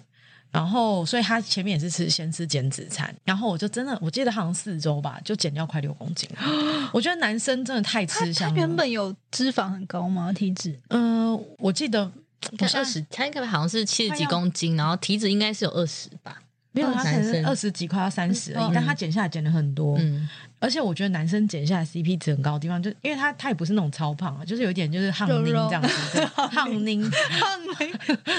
[0.53, 6.29] 然后，所以他前面也是吃先吃减脂餐，然后我就真的，我记得好像四周吧，就减掉快六公斤。
[6.93, 8.57] 我觉得男生真的太吃香了。
[8.57, 10.31] 原本有脂肪很高吗？
[10.33, 10.79] 体脂？
[10.89, 12.13] 嗯、我记得
[12.59, 16.39] 看二十，他应该好像是七十几公斤，然后体脂应该是有二十吧。
[16.73, 18.73] 没有，他可能是二十几，块要三十而已，嗯。
[18.75, 19.99] 但他减下来减了很多。
[19.99, 20.27] 嗯，
[20.59, 27.03] 而且我觉得男生减下来 CP 值很高的地方，就因为他他也不是那种超胖啊，就是有一点就是胖宁这样子， 胖宁。
[27.11, 27.93] 胖宁。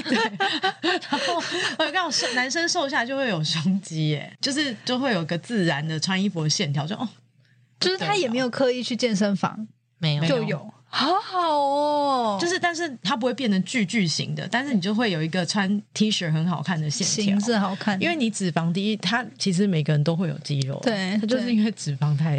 [0.03, 0.17] 对，
[0.81, 1.43] 然后
[1.77, 7.07] 我刚好瘦，男生瘦下来就会有胸肌耶，就是就会有个自然的穿衣服的线条，就哦，
[7.79, 9.67] 就是他也没有刻意去健身房
[9.99, 10.25] 没有。
[10.25, 10.72] 就有。
[10.95, 17.39] 好好哦，就是但是它不会变成巨巨型的，但是你就会有一个穿 T 恤很好看的线条。
[17.39, 17.41] 形。
[17.41, 22.35] 是好看，因为你脂肪低，它其实每个人都会有肌肉，对它就是因为脂肪太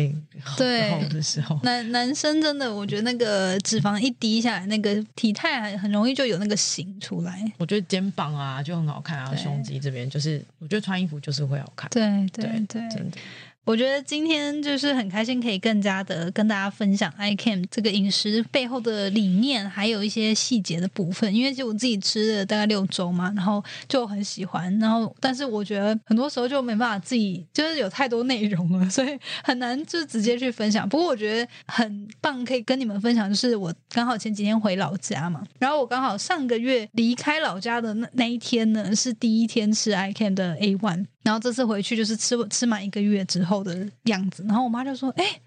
[0.56, 0.88] 对。
[0.92, 7.44] 厚的时候，男男生真的，我觉得那个脂肪一低下来，那个体态很很容易就有那个型出来。
[7.58, 12.02] 我觉得肩膀啊就很好看啊，胸肌这边就是我觉得穿衣服就是会好看，对
[12.32, 13.18] 对对对，真的。
[13.64, 21.34] 我觉得今天就是很开心，可以更加的跟大家分享 iCam 这个饮食背后的理念，还有一些细节的部分。
[21.34, 30.86] 因为就我自己吃了大概六周嘛，然后就很喜欢，然后但是我觉得很多时候就没办法自己，就是有太多内容了， 所以很难就直接去分享。
[30.86, 41.06] 不过我觉得很棒，可以跟你们分享，就是我刚好前几天回老家嘛，然后我刚好上个月离开老家的那那一天呢，是第一天吃 iCam 的 A one。
[41.24, 45.40] 然后这次回去就是吃吃满一个月之后的样子，然后我妈就说：“哎、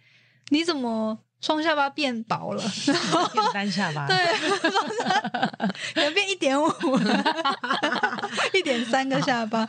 [0.50, 2.64] 你怎么双下巴变薄了？”
[3.34, 4.18] 变单下巴，对，
[6.04, 6.68] 有变一点五，
[8.54, 9.66] 一点三个下巴。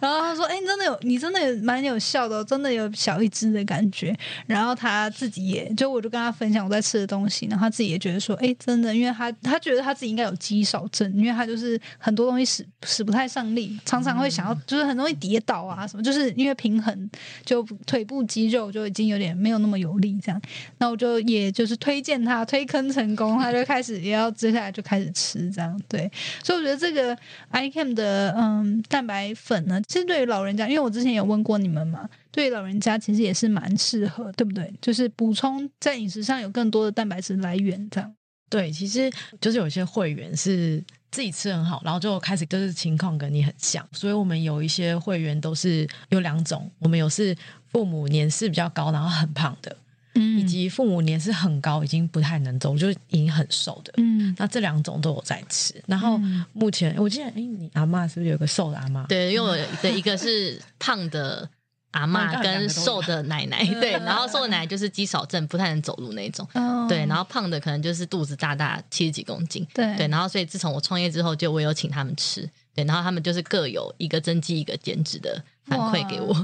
[0.00, 4.14] 然后他说：“哎、你真的有，你真的有蛮有效的哦、真的有小一只的感觉。”
[4.46, 17.10] 然后他自己也就我就跟他分享我在吃的东西，然后他自己也觉得说：“哎、真的，因为他他觉得他自己应该有肌少症，因为他就是很多东西使使不太上力，常常会想要就是很容易跌倒啊什么，就是因为平衡
[17.44, 20.40] 就腿部肌肉就已经有点没有那么有力这样。
[20.78, 26.10] 那我就也就是推荐他推坑成功，他就开始也要接下来就开始吃这样对，
[26.42, 27.16] 所以我觉得这个
[27.52, 34.72] iCam 的嗯蛋白粉呢，其实对于老人家，因为我之前有问过你们嘛，对于老人家其实也是蛮适合，对不对？
[34.80, 38.14] 就是补充在饮食上有更多的蛋白质来源这样。
[38.50, 39.10] 对，其实
[39.40, 47.34] 就是有些会员是自己吃很好，然后就开始就是情况跟你很像，所以我们有一些会员都是有两种，我们有是
[47.72, 49.76] 父母年事比较高，然后很胖的，
[50.14, 53.92] 嗯以及父母年事很高，已经不太能走，就已经很瘦的。
[53.96, 59.06] 嗯那这两种都有在吃，然后嗯目前我记得，哎，你阿嬷是不是有个瘦的阿嬷？
[59.06, 61.48] 对，因为我的一个是胖的
[61.92, 66.46] 阿哦你刚嬷才两个都有跟瘦的奶奶，对，然后瘦的奶奶就是肌少症，不太能走路那种。
[66.54, 69.66] 哦对，然后胖的可能就是肚子大大，七十几公斤。
[69.72, 76.34] 对对，然后所以自从我创业之后，就我有请他们吃，对，然后他们就是各有一个增肌，一个减脂的反馈给我。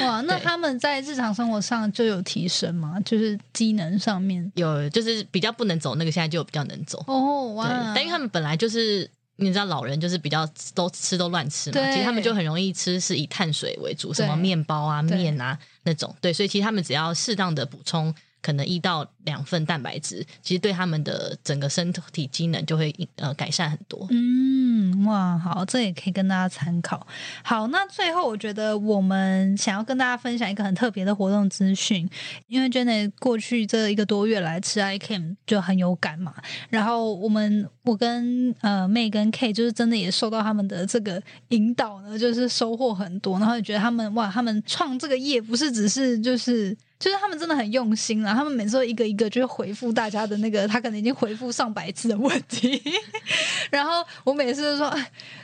[0.00, 2.98] 哇， 那他们在日常生活上就有提升吗？
[3.04, 7.02] 就是机能上面有就是比较不能走那个，现在就比较能走。
[7.06, 9.10] 哦，对哇，，但因为他们本来就是。
[9.42, 24.06] 你知道老人就是比较都吃都乱吃嘛，其实他们就很容易吃是以碳水为主，什么对面包啊、对面啊那种，对，所以其实他们只要适当的补充，可能一到两份蛋白质，其实对他们的整个身体机能就会呃改善很多。
[24.10, 27.06] 嗯，哇，好，这也可以跟大家参考。
[27.42, 32.08] 好，那最后我觉得我们想要跟大家分享一个很特别的活动资讯，
[32.46, 36.34] 因为真的过去这一个多月来吃 I can 就很有感嘛。
[36.70, 46.76] 然后我们我跟呃妹跟 K 就是真的也受到他们的这个引导呢，就是收获很多，然后也觉得他们哇，他们创这个业不是只是就是。
[47.00, 48.34] 就是他们真的很用心啦！
[48.34, 52.80] 他们每次都一个一个就会回复大家的那个，他可能已经回复上百次的问题，
[53.72, 54.94] 然后我每次都说，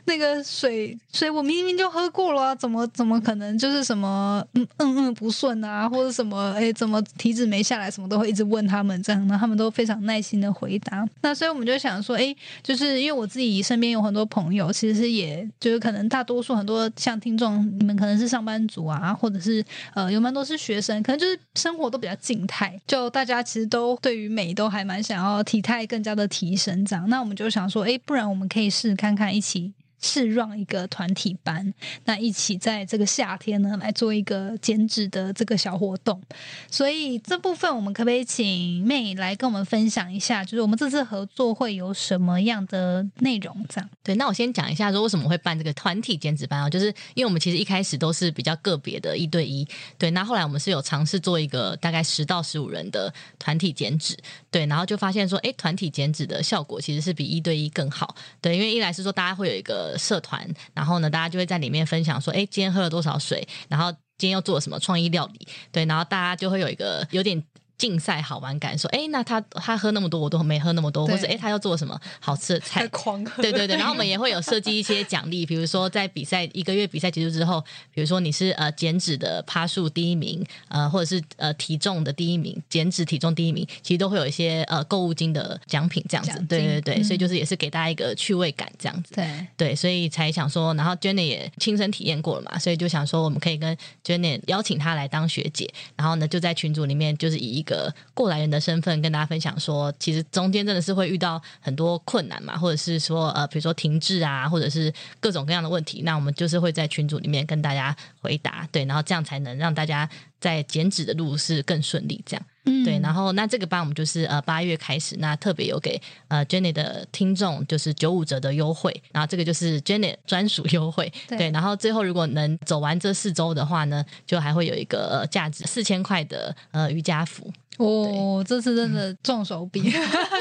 [0.05, 11.09] 那个水水我明明就喝过了啊，怎么怎么可能就是什么嗯嗯嗯不顺啊，或者什么哎怎么体脂没下来，什么都会一直问他们这样，然后他们都非常耐心的回答。
[11.23, 27.09] 那所以我们就想说，哎，就是因为我自己身边有很多朋友，其实也就是可能大多数很多像听众，你们可能是上班族啊，或者是呃有蛮多是学生，可能就是生活都比较静态，就大家其实都对于美都还蛮想要体态更加的提升这样。
[27.09, 29.73] 那我们就想说，哎，不然我们可以试看看一起。
[30.07, 36.23] 试让一个团体班，那一起在这个夏天呢来做一个减脂的这个小活动。
[36.71, 43.67] 所以这部分我们可不可以请妹来跟我们分享一下，就是我们这次合作会有什么样的内容？
[43.69, 49.67] 这样，对，那我先讲一下说为什么会办这个团体减脂班啊，就是因为我们其实一开始都是比较个别的一对一，
[49.99, 54.17] 对，那后来我们是有尝试做一个大概十到十五人的团体减脂，
[54.51, 67.43] 对，然后就发现说，哎，团体减脂的效果其实是比一对一更好，对，因为一来是说大家会有一个社团，然后呢，大家就会在里面分享说，哎，今天喝了多少水，然后今天又做了什么创意料理，对，然后大家就会有一个有点。
[67.79, 73.43] 竞赛好玩感，说哎，那他他喝那么多，我都没喝那么多，或者哎，他要做什么好吃的菜， 狂喝。
[73.43, 77.63] 对对对，然后我们也会有设计一些奖励， 比如说在比赛一个月比赛结束之后，
[77.93, 86.39] 比如说你是呃减脂的趴数第一名，呃或者是呃体重的第一名，减脂体重第一名，其实都会有一些呃购物金的奖品这样子。
[86.49, 87.05] 对对对，嗯。
[87.05, 89.15] 所以就是也是给大家一个趣味感这样子。
[89.15, 104.91] 对，对，所以才想说，然后 Jenny 也亲身体验过了嘛，所以就想说我们可以跟 Jenny 邀请她来当学姐，然后呢就在群组里面就是以一个过来人的身份跟大家分享说，其实中间真的是会遇到很多困难嘛，或者是说呃，比如说停滞啊，或者是
[105.21, 110.09] 各种各样的问题，那我们就是会在群组里面跟大家回答，对，然后这样才能让大家
[110.41, 112.47] 在减脂的路是更顺利，这样。
[112.69, 129.89] 嗯对，然后那这个班我们就是呃八月开始，那特别有给呃 Jenny 的听众就是九五折的优惠，然后这个就是 Jenny 专属优惠，对对，然后最后如果能走完这四周的话呢，就还会有一个呃价值四千块的呃瑜伽服，哦，这次真的重 手笔，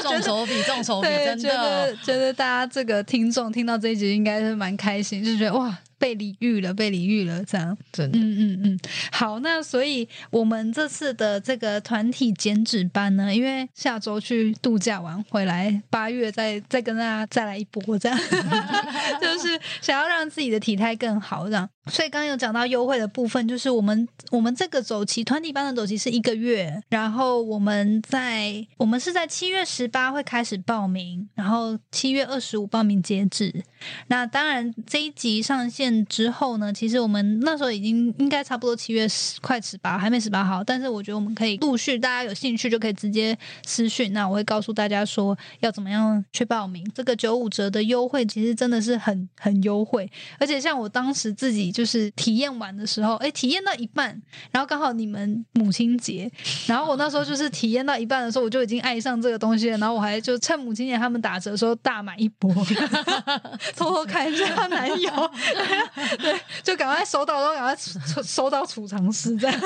[0.02, 1.96] 重手笔，重手笔，对，真的。
[1.98, 5.78] 觉得大家这个听众听到这一集应该是蛮开心，就觉得哇。
[5.98, 8.78] 被礼遇了，被礼遇了，这样，真的，嗯嗯嗯，
[9.12, 18.18] 好，那所以我们这次的这个团体减脂班呢，因为下周去度假完回来，八月再再跟大家再来一波，这样，
[19.20, 21.68] 就是想要让自己的体态更好，这样。
[21.88, 33.62] 所以刚刚有讲到优惠的部分，就是我们我们这个走期团体班的走期是一个月，然后我们在我们是在七月十八会开始报名，然后七月二十五报名截止。
[34.08, 46.84] 那当然这一集上线之后呢，其实我们那时候已经应该差不多七月十快十八，还没十八号，但是我觉得我们可以陆续，大家有兴趣就可以直接私讯，那我会告诉大家说要怎么样去报名。
[46.94, 54.20] 这个九五折的优惠其实真的是很很优惠，而且像我当时自己就是体验完的时候，哎，体验到一半，
[54.50, 56.30] 然后刚好你们母亲节，
[56.66, 62.52] 然后我那时候就是体验到一半的时候，我就已经爱上这个东西了，然后我还就趁母亲节他们打折的时候大买一波，
[63.76, 65.10] 偷偷看一下男友，
[66.18, 69.60] 对，就赶快收到都赶快收收到储藏室这样。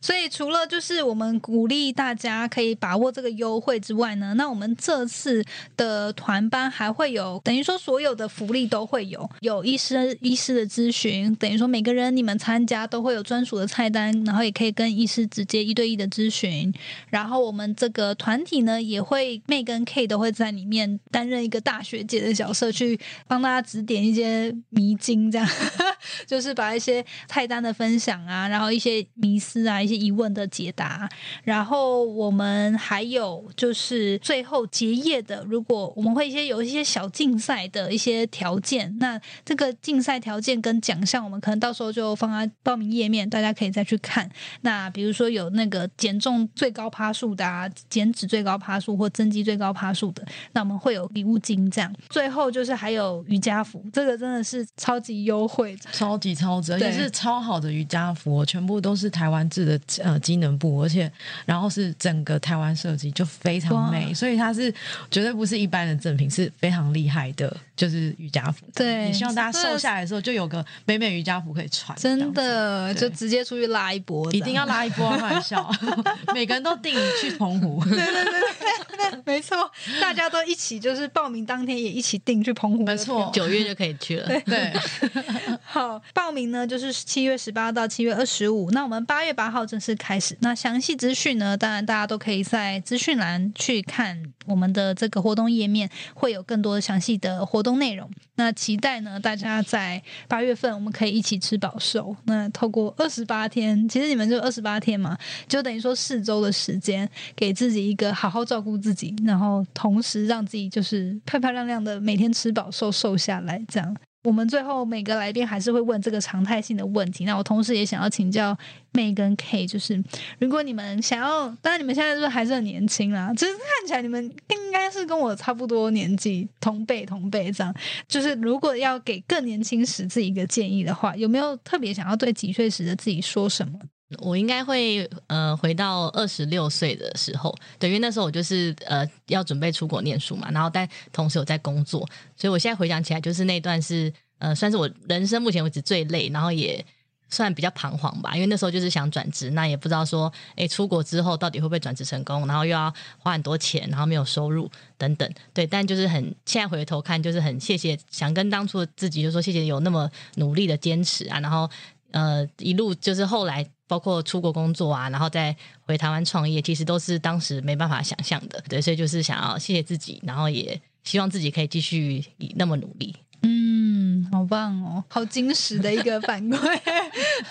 [0.00, 5.44] 所以除了就是我们鼓励大家可以把握这个优惠之外呢，那我们这次
[5.76, 16.72] 的团班还会有，等于说所有的福利都会有，有医师医师的咨询，等于说每个人你们参加都会有专属的菜单，然后也可以跟医师直接一对一的咨询。
[17.08, 25.48] 然后我们这个团体呢，也会妹跟 K 都会在里面担任一个大学姐的角色，去帮大家指点一些迷津，这样
[26.26, 31.08] 就是把一些菜单的分享啊，然后一些迷思啊，一些疑问的解答。
[31.44, 44.28] 然后我们还有就是最后结业的，如果我们会一些有一些小竞赛的一些条件，那这个竞赛条件跟奖项，我们可能到时候就放在报名页面，大家可以再去看。
[44.62, 51.92] 那比如说有那个减重最高趴数的啊，减脂最高趴数或增肌最高趴数的，那我们会有礼物金这样。
[52.08, 61.10] 最后就是还有瑜伽服，这个真的是超级优惠，超级超值，而且是超好的瑜伽服，全部都是台湾制的呃机能布，而且
[61.44, 64.72] 然后是整个台湾设计，就非常美，所以它是
[65.10, 68.66] 绝对不是一般的赠品，是非常厉害的，就是瑜伽服。
[68.74, 69.06] 对。
[69.06, 75.70] 也希望大家瘦下来的时候就有个美美瑜伽服可以穿，真的就直接出去拉一波，一定要拉一波开玩笑，
[76.34, 77.82] 每个人都定去澎湖。
[77.84, 79.70] 对对对对没错，
[80.00, 83.30] 大家都一起就是报名当天也一起定去澎湖没错。
[83.30, 84.26] 票九月就可以去了。
[84.46, 84.72] 对，
[85.62, 90.36] 好，报名呢就是七月十八到七月二十五，那我们八月八号正式开始。
[90.40, 98.08] 那详细资讯呢，当然大家都可以在资讯栏去看我们的这个活动页面，会有更多详细的活中内容。
[98.36, 102.14] 那期待呢，大家在八月份我们可以一起吃饱瘦。
[102.26, 113.96] 那透过二十八天，其实你们就二十八天嘛，就等于说四周的时间，给自己一个好好照顾自己，然后同时让自己就是漂漂亮亮的每天吃饱瘦瘦下来，这样。
[114.26, 117.24] 我们最后每个来宾还是会问这个常态性的问题。
[117.24, 118.56] 那我同时也想要请教
[118.90, 120.02] 妹跟 K，就是
[120.40, 123.32] 如果你们想要，当然你们现在是不是还是很年轻啦？
[123.34, 127.72] 就是看起来你们应该是跟我差不多年纪，同辈同辈这样。
[128.08, 133.78] 就是如果要给更年轻时自己一个建议的话，有没有特别想要对几岁时的自己说什么？
[134.18, 146.86] 我应该会呃回到二十六岁的时候，对，因为那时候我就是呃要准备出国念书嘛，然后但同时有在工作，所以我现在回想起来，就是那段是呃算是我人生目前为止最累，然后也
[147.28, 161.68] 算比较彷徨吧，因为那时候就是想转职，那也不知道说，诶出国之后到底会不会转职成功，然后又要花很多钱，然后没有收入等等，对，但就是很现在回头看，就是很谢谢，想跟当初自己就说谢谢有那么努力的坚持啊，然后
[162.12, 163.68] 呃一路就是后来。
[163.86, 168.62] 包括出国工作啊，然后再回台湾创业，其实都是当时没办法想象的。
[168.68, 172.24] 对，所以就是想要谢谢自己，然后也希望自己可以继续
[172.56, 173.14] 那么努力。
[173.42, 176.80] 嗯，好棒哦，好矜持的一个反馈。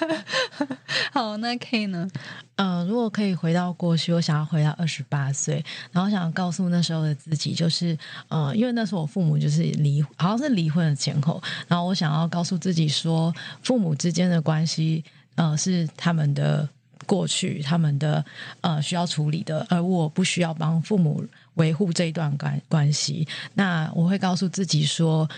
[1.13, 2.09] 好，那 K 呢？
[2.57, 15.03] 呃，如果可以回到过去，我想要回到二十八岁，然后想要告诉那时候的自己，就是呃，因为那时候我父母就是离，好像是离婚的前后，然后我想要告诉自己说，父母之间的关系，
[15.36, 16.67] 呃，是他们的。
[17.07, 18.25] 过去他们的
[18.61, 21.23] 呃需要处理的，而我不需要帮父母
[21.53, 23.27] 维护这一段关关系。
[23.53, 25.29] 那我会告诉自己说。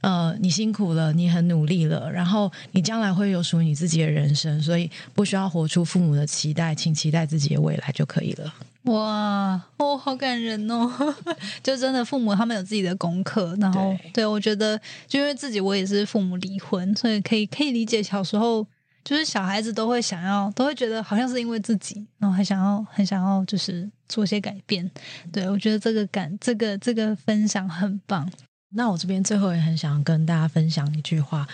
[0.00, 8.52] 呃，你辛苦了，你很努力了，然后你将来会有属于你自己的人生，所以不需要活出父母的期待，请期待自己的未来就可以了。
[8.82, 10.92] 哇，哦，好感人哦！
[11.64, 14.78] 就真的父母他们有自己的功课，然后对我觉得，
[15.08, 18.66] 就因为自己我也是父母离婚，所以可以可以理解小时候
[19.04, 24.90] 就是小孩子都会想要，都会觉得好像是因为自己，然后还想要很想要就是做些改变。
[25.30, 28.28] 对我觉得这个感这个这个分享很棒。
[28.70, 31.46] 那我这边最后也很想跟大家分享一句话，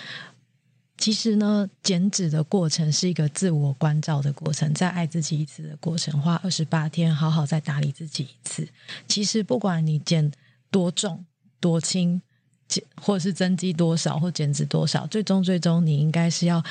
[0.96, 8.66] 其实呢，减脂的过程是一个自我关照的过程，在爱自己一次的过程，花二十八天好好再打理自己一次。
[9.06, 10.30] 其实不管你减
[10.70, 11.24] 多重、
[11.58, 12.22] 多轻，
[12.68, 16.64] 减或者是增肌多少或减脂多少，最终最终你应该是要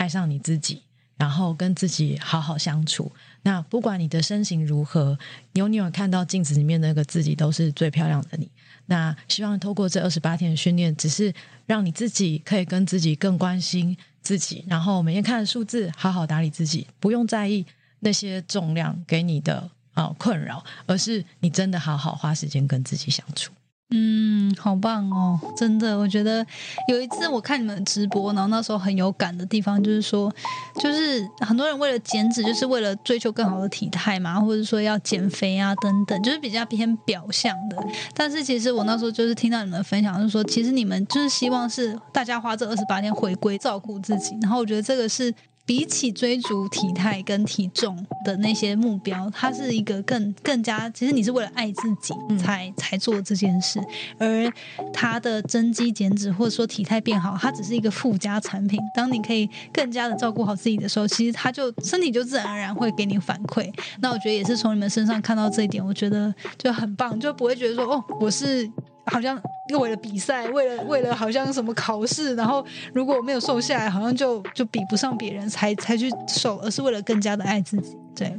[0.00, 0.82] 爱上你自己，
[1.18, 3.12] 然后跟自己好好相处。
[3.42, 5.18] 那不管你的身形如何，
[5.52, 8.50] 有你有看到镜子里面那个自己，都是最漂亮的你。
[8.86, 11.32] 那希望透过这二十八天的训练，只是
[11.66, 17.66] 让你自己可以跟自己更关心自己，然后每天看数字，好好打理自己，不用在意
[17.98, 23.52] 那些重量给你的啊困扰，而是你真的好好花时间跟自己相处。
[23.92, 25.38] 嗯，好棒哦！
[25.56, 26.46] 真的，我觉得
[26.86, 30.32] 有一次我看你们直播，然后那时候很有感的地方就是说，
[30.80, 37.76] 就是很多人为了减脂，就是为了追求更好的体态嘛，或者说要减肥啊等等，就是比较偏表象的。
[38.14, 45.34] 但是其实我那时候就是听到你们分享，就是说，其实你们就是希望是大家花这二十八天回归照顾自己，然后我觉得这个是。
[45.70, 53.80] 比起追逐体态跟体重的那些目标，它是一个更更加，其实你是为了爱自己才才做这件事，
[54.18, 54.52] 而
[54.92, 58.80] 它的增肌减脂或者说体态变好，它只是一个附加产品。
[58.96, 63.72] 当你可以更加的照顾好自己的时候，其实它就身体就自然而然会给你反馈。
[64.00, 68.68] 那我觉得也是从你们身上看到这一点，我觉得就很棒，就不会觉得说哦，我是。
[69.06, 77.96] 好像又为了比赛，为了为了好像什么考试，然后如果我没有瘦下来，好像就就比不上别人，才才去瘦，而是为了更加的爱自己。
[78.14, 78.34] 对，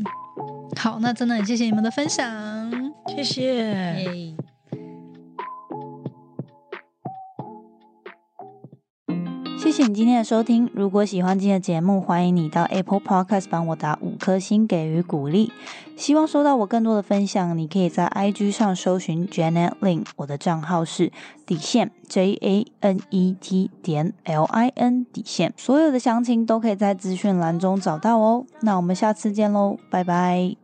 [0.77, 2.23] 好，那真的很谢谢你们的分享，
[3.07, 4.35] 谢谢。
[9.57, 10.69] 谢谢你今天的收听。
[10.73, 15.51] 如果喜欢今天的节目，欢迎你到 Apple Podcast 帮我打五颗星给予鼓励。
[16.01, 21.11] 希望收到我更多的分享，你可以在 IG 上搜寻 Janet Lin，我的账号是
[21.45, 25.53] 底线 J A N E T 点 L I N 底线。
[25.55, 28.47] 所有的详情都可以在资讯栏中找到哦。
[28.61, 30.55] 那我们下次见喽，拜拜。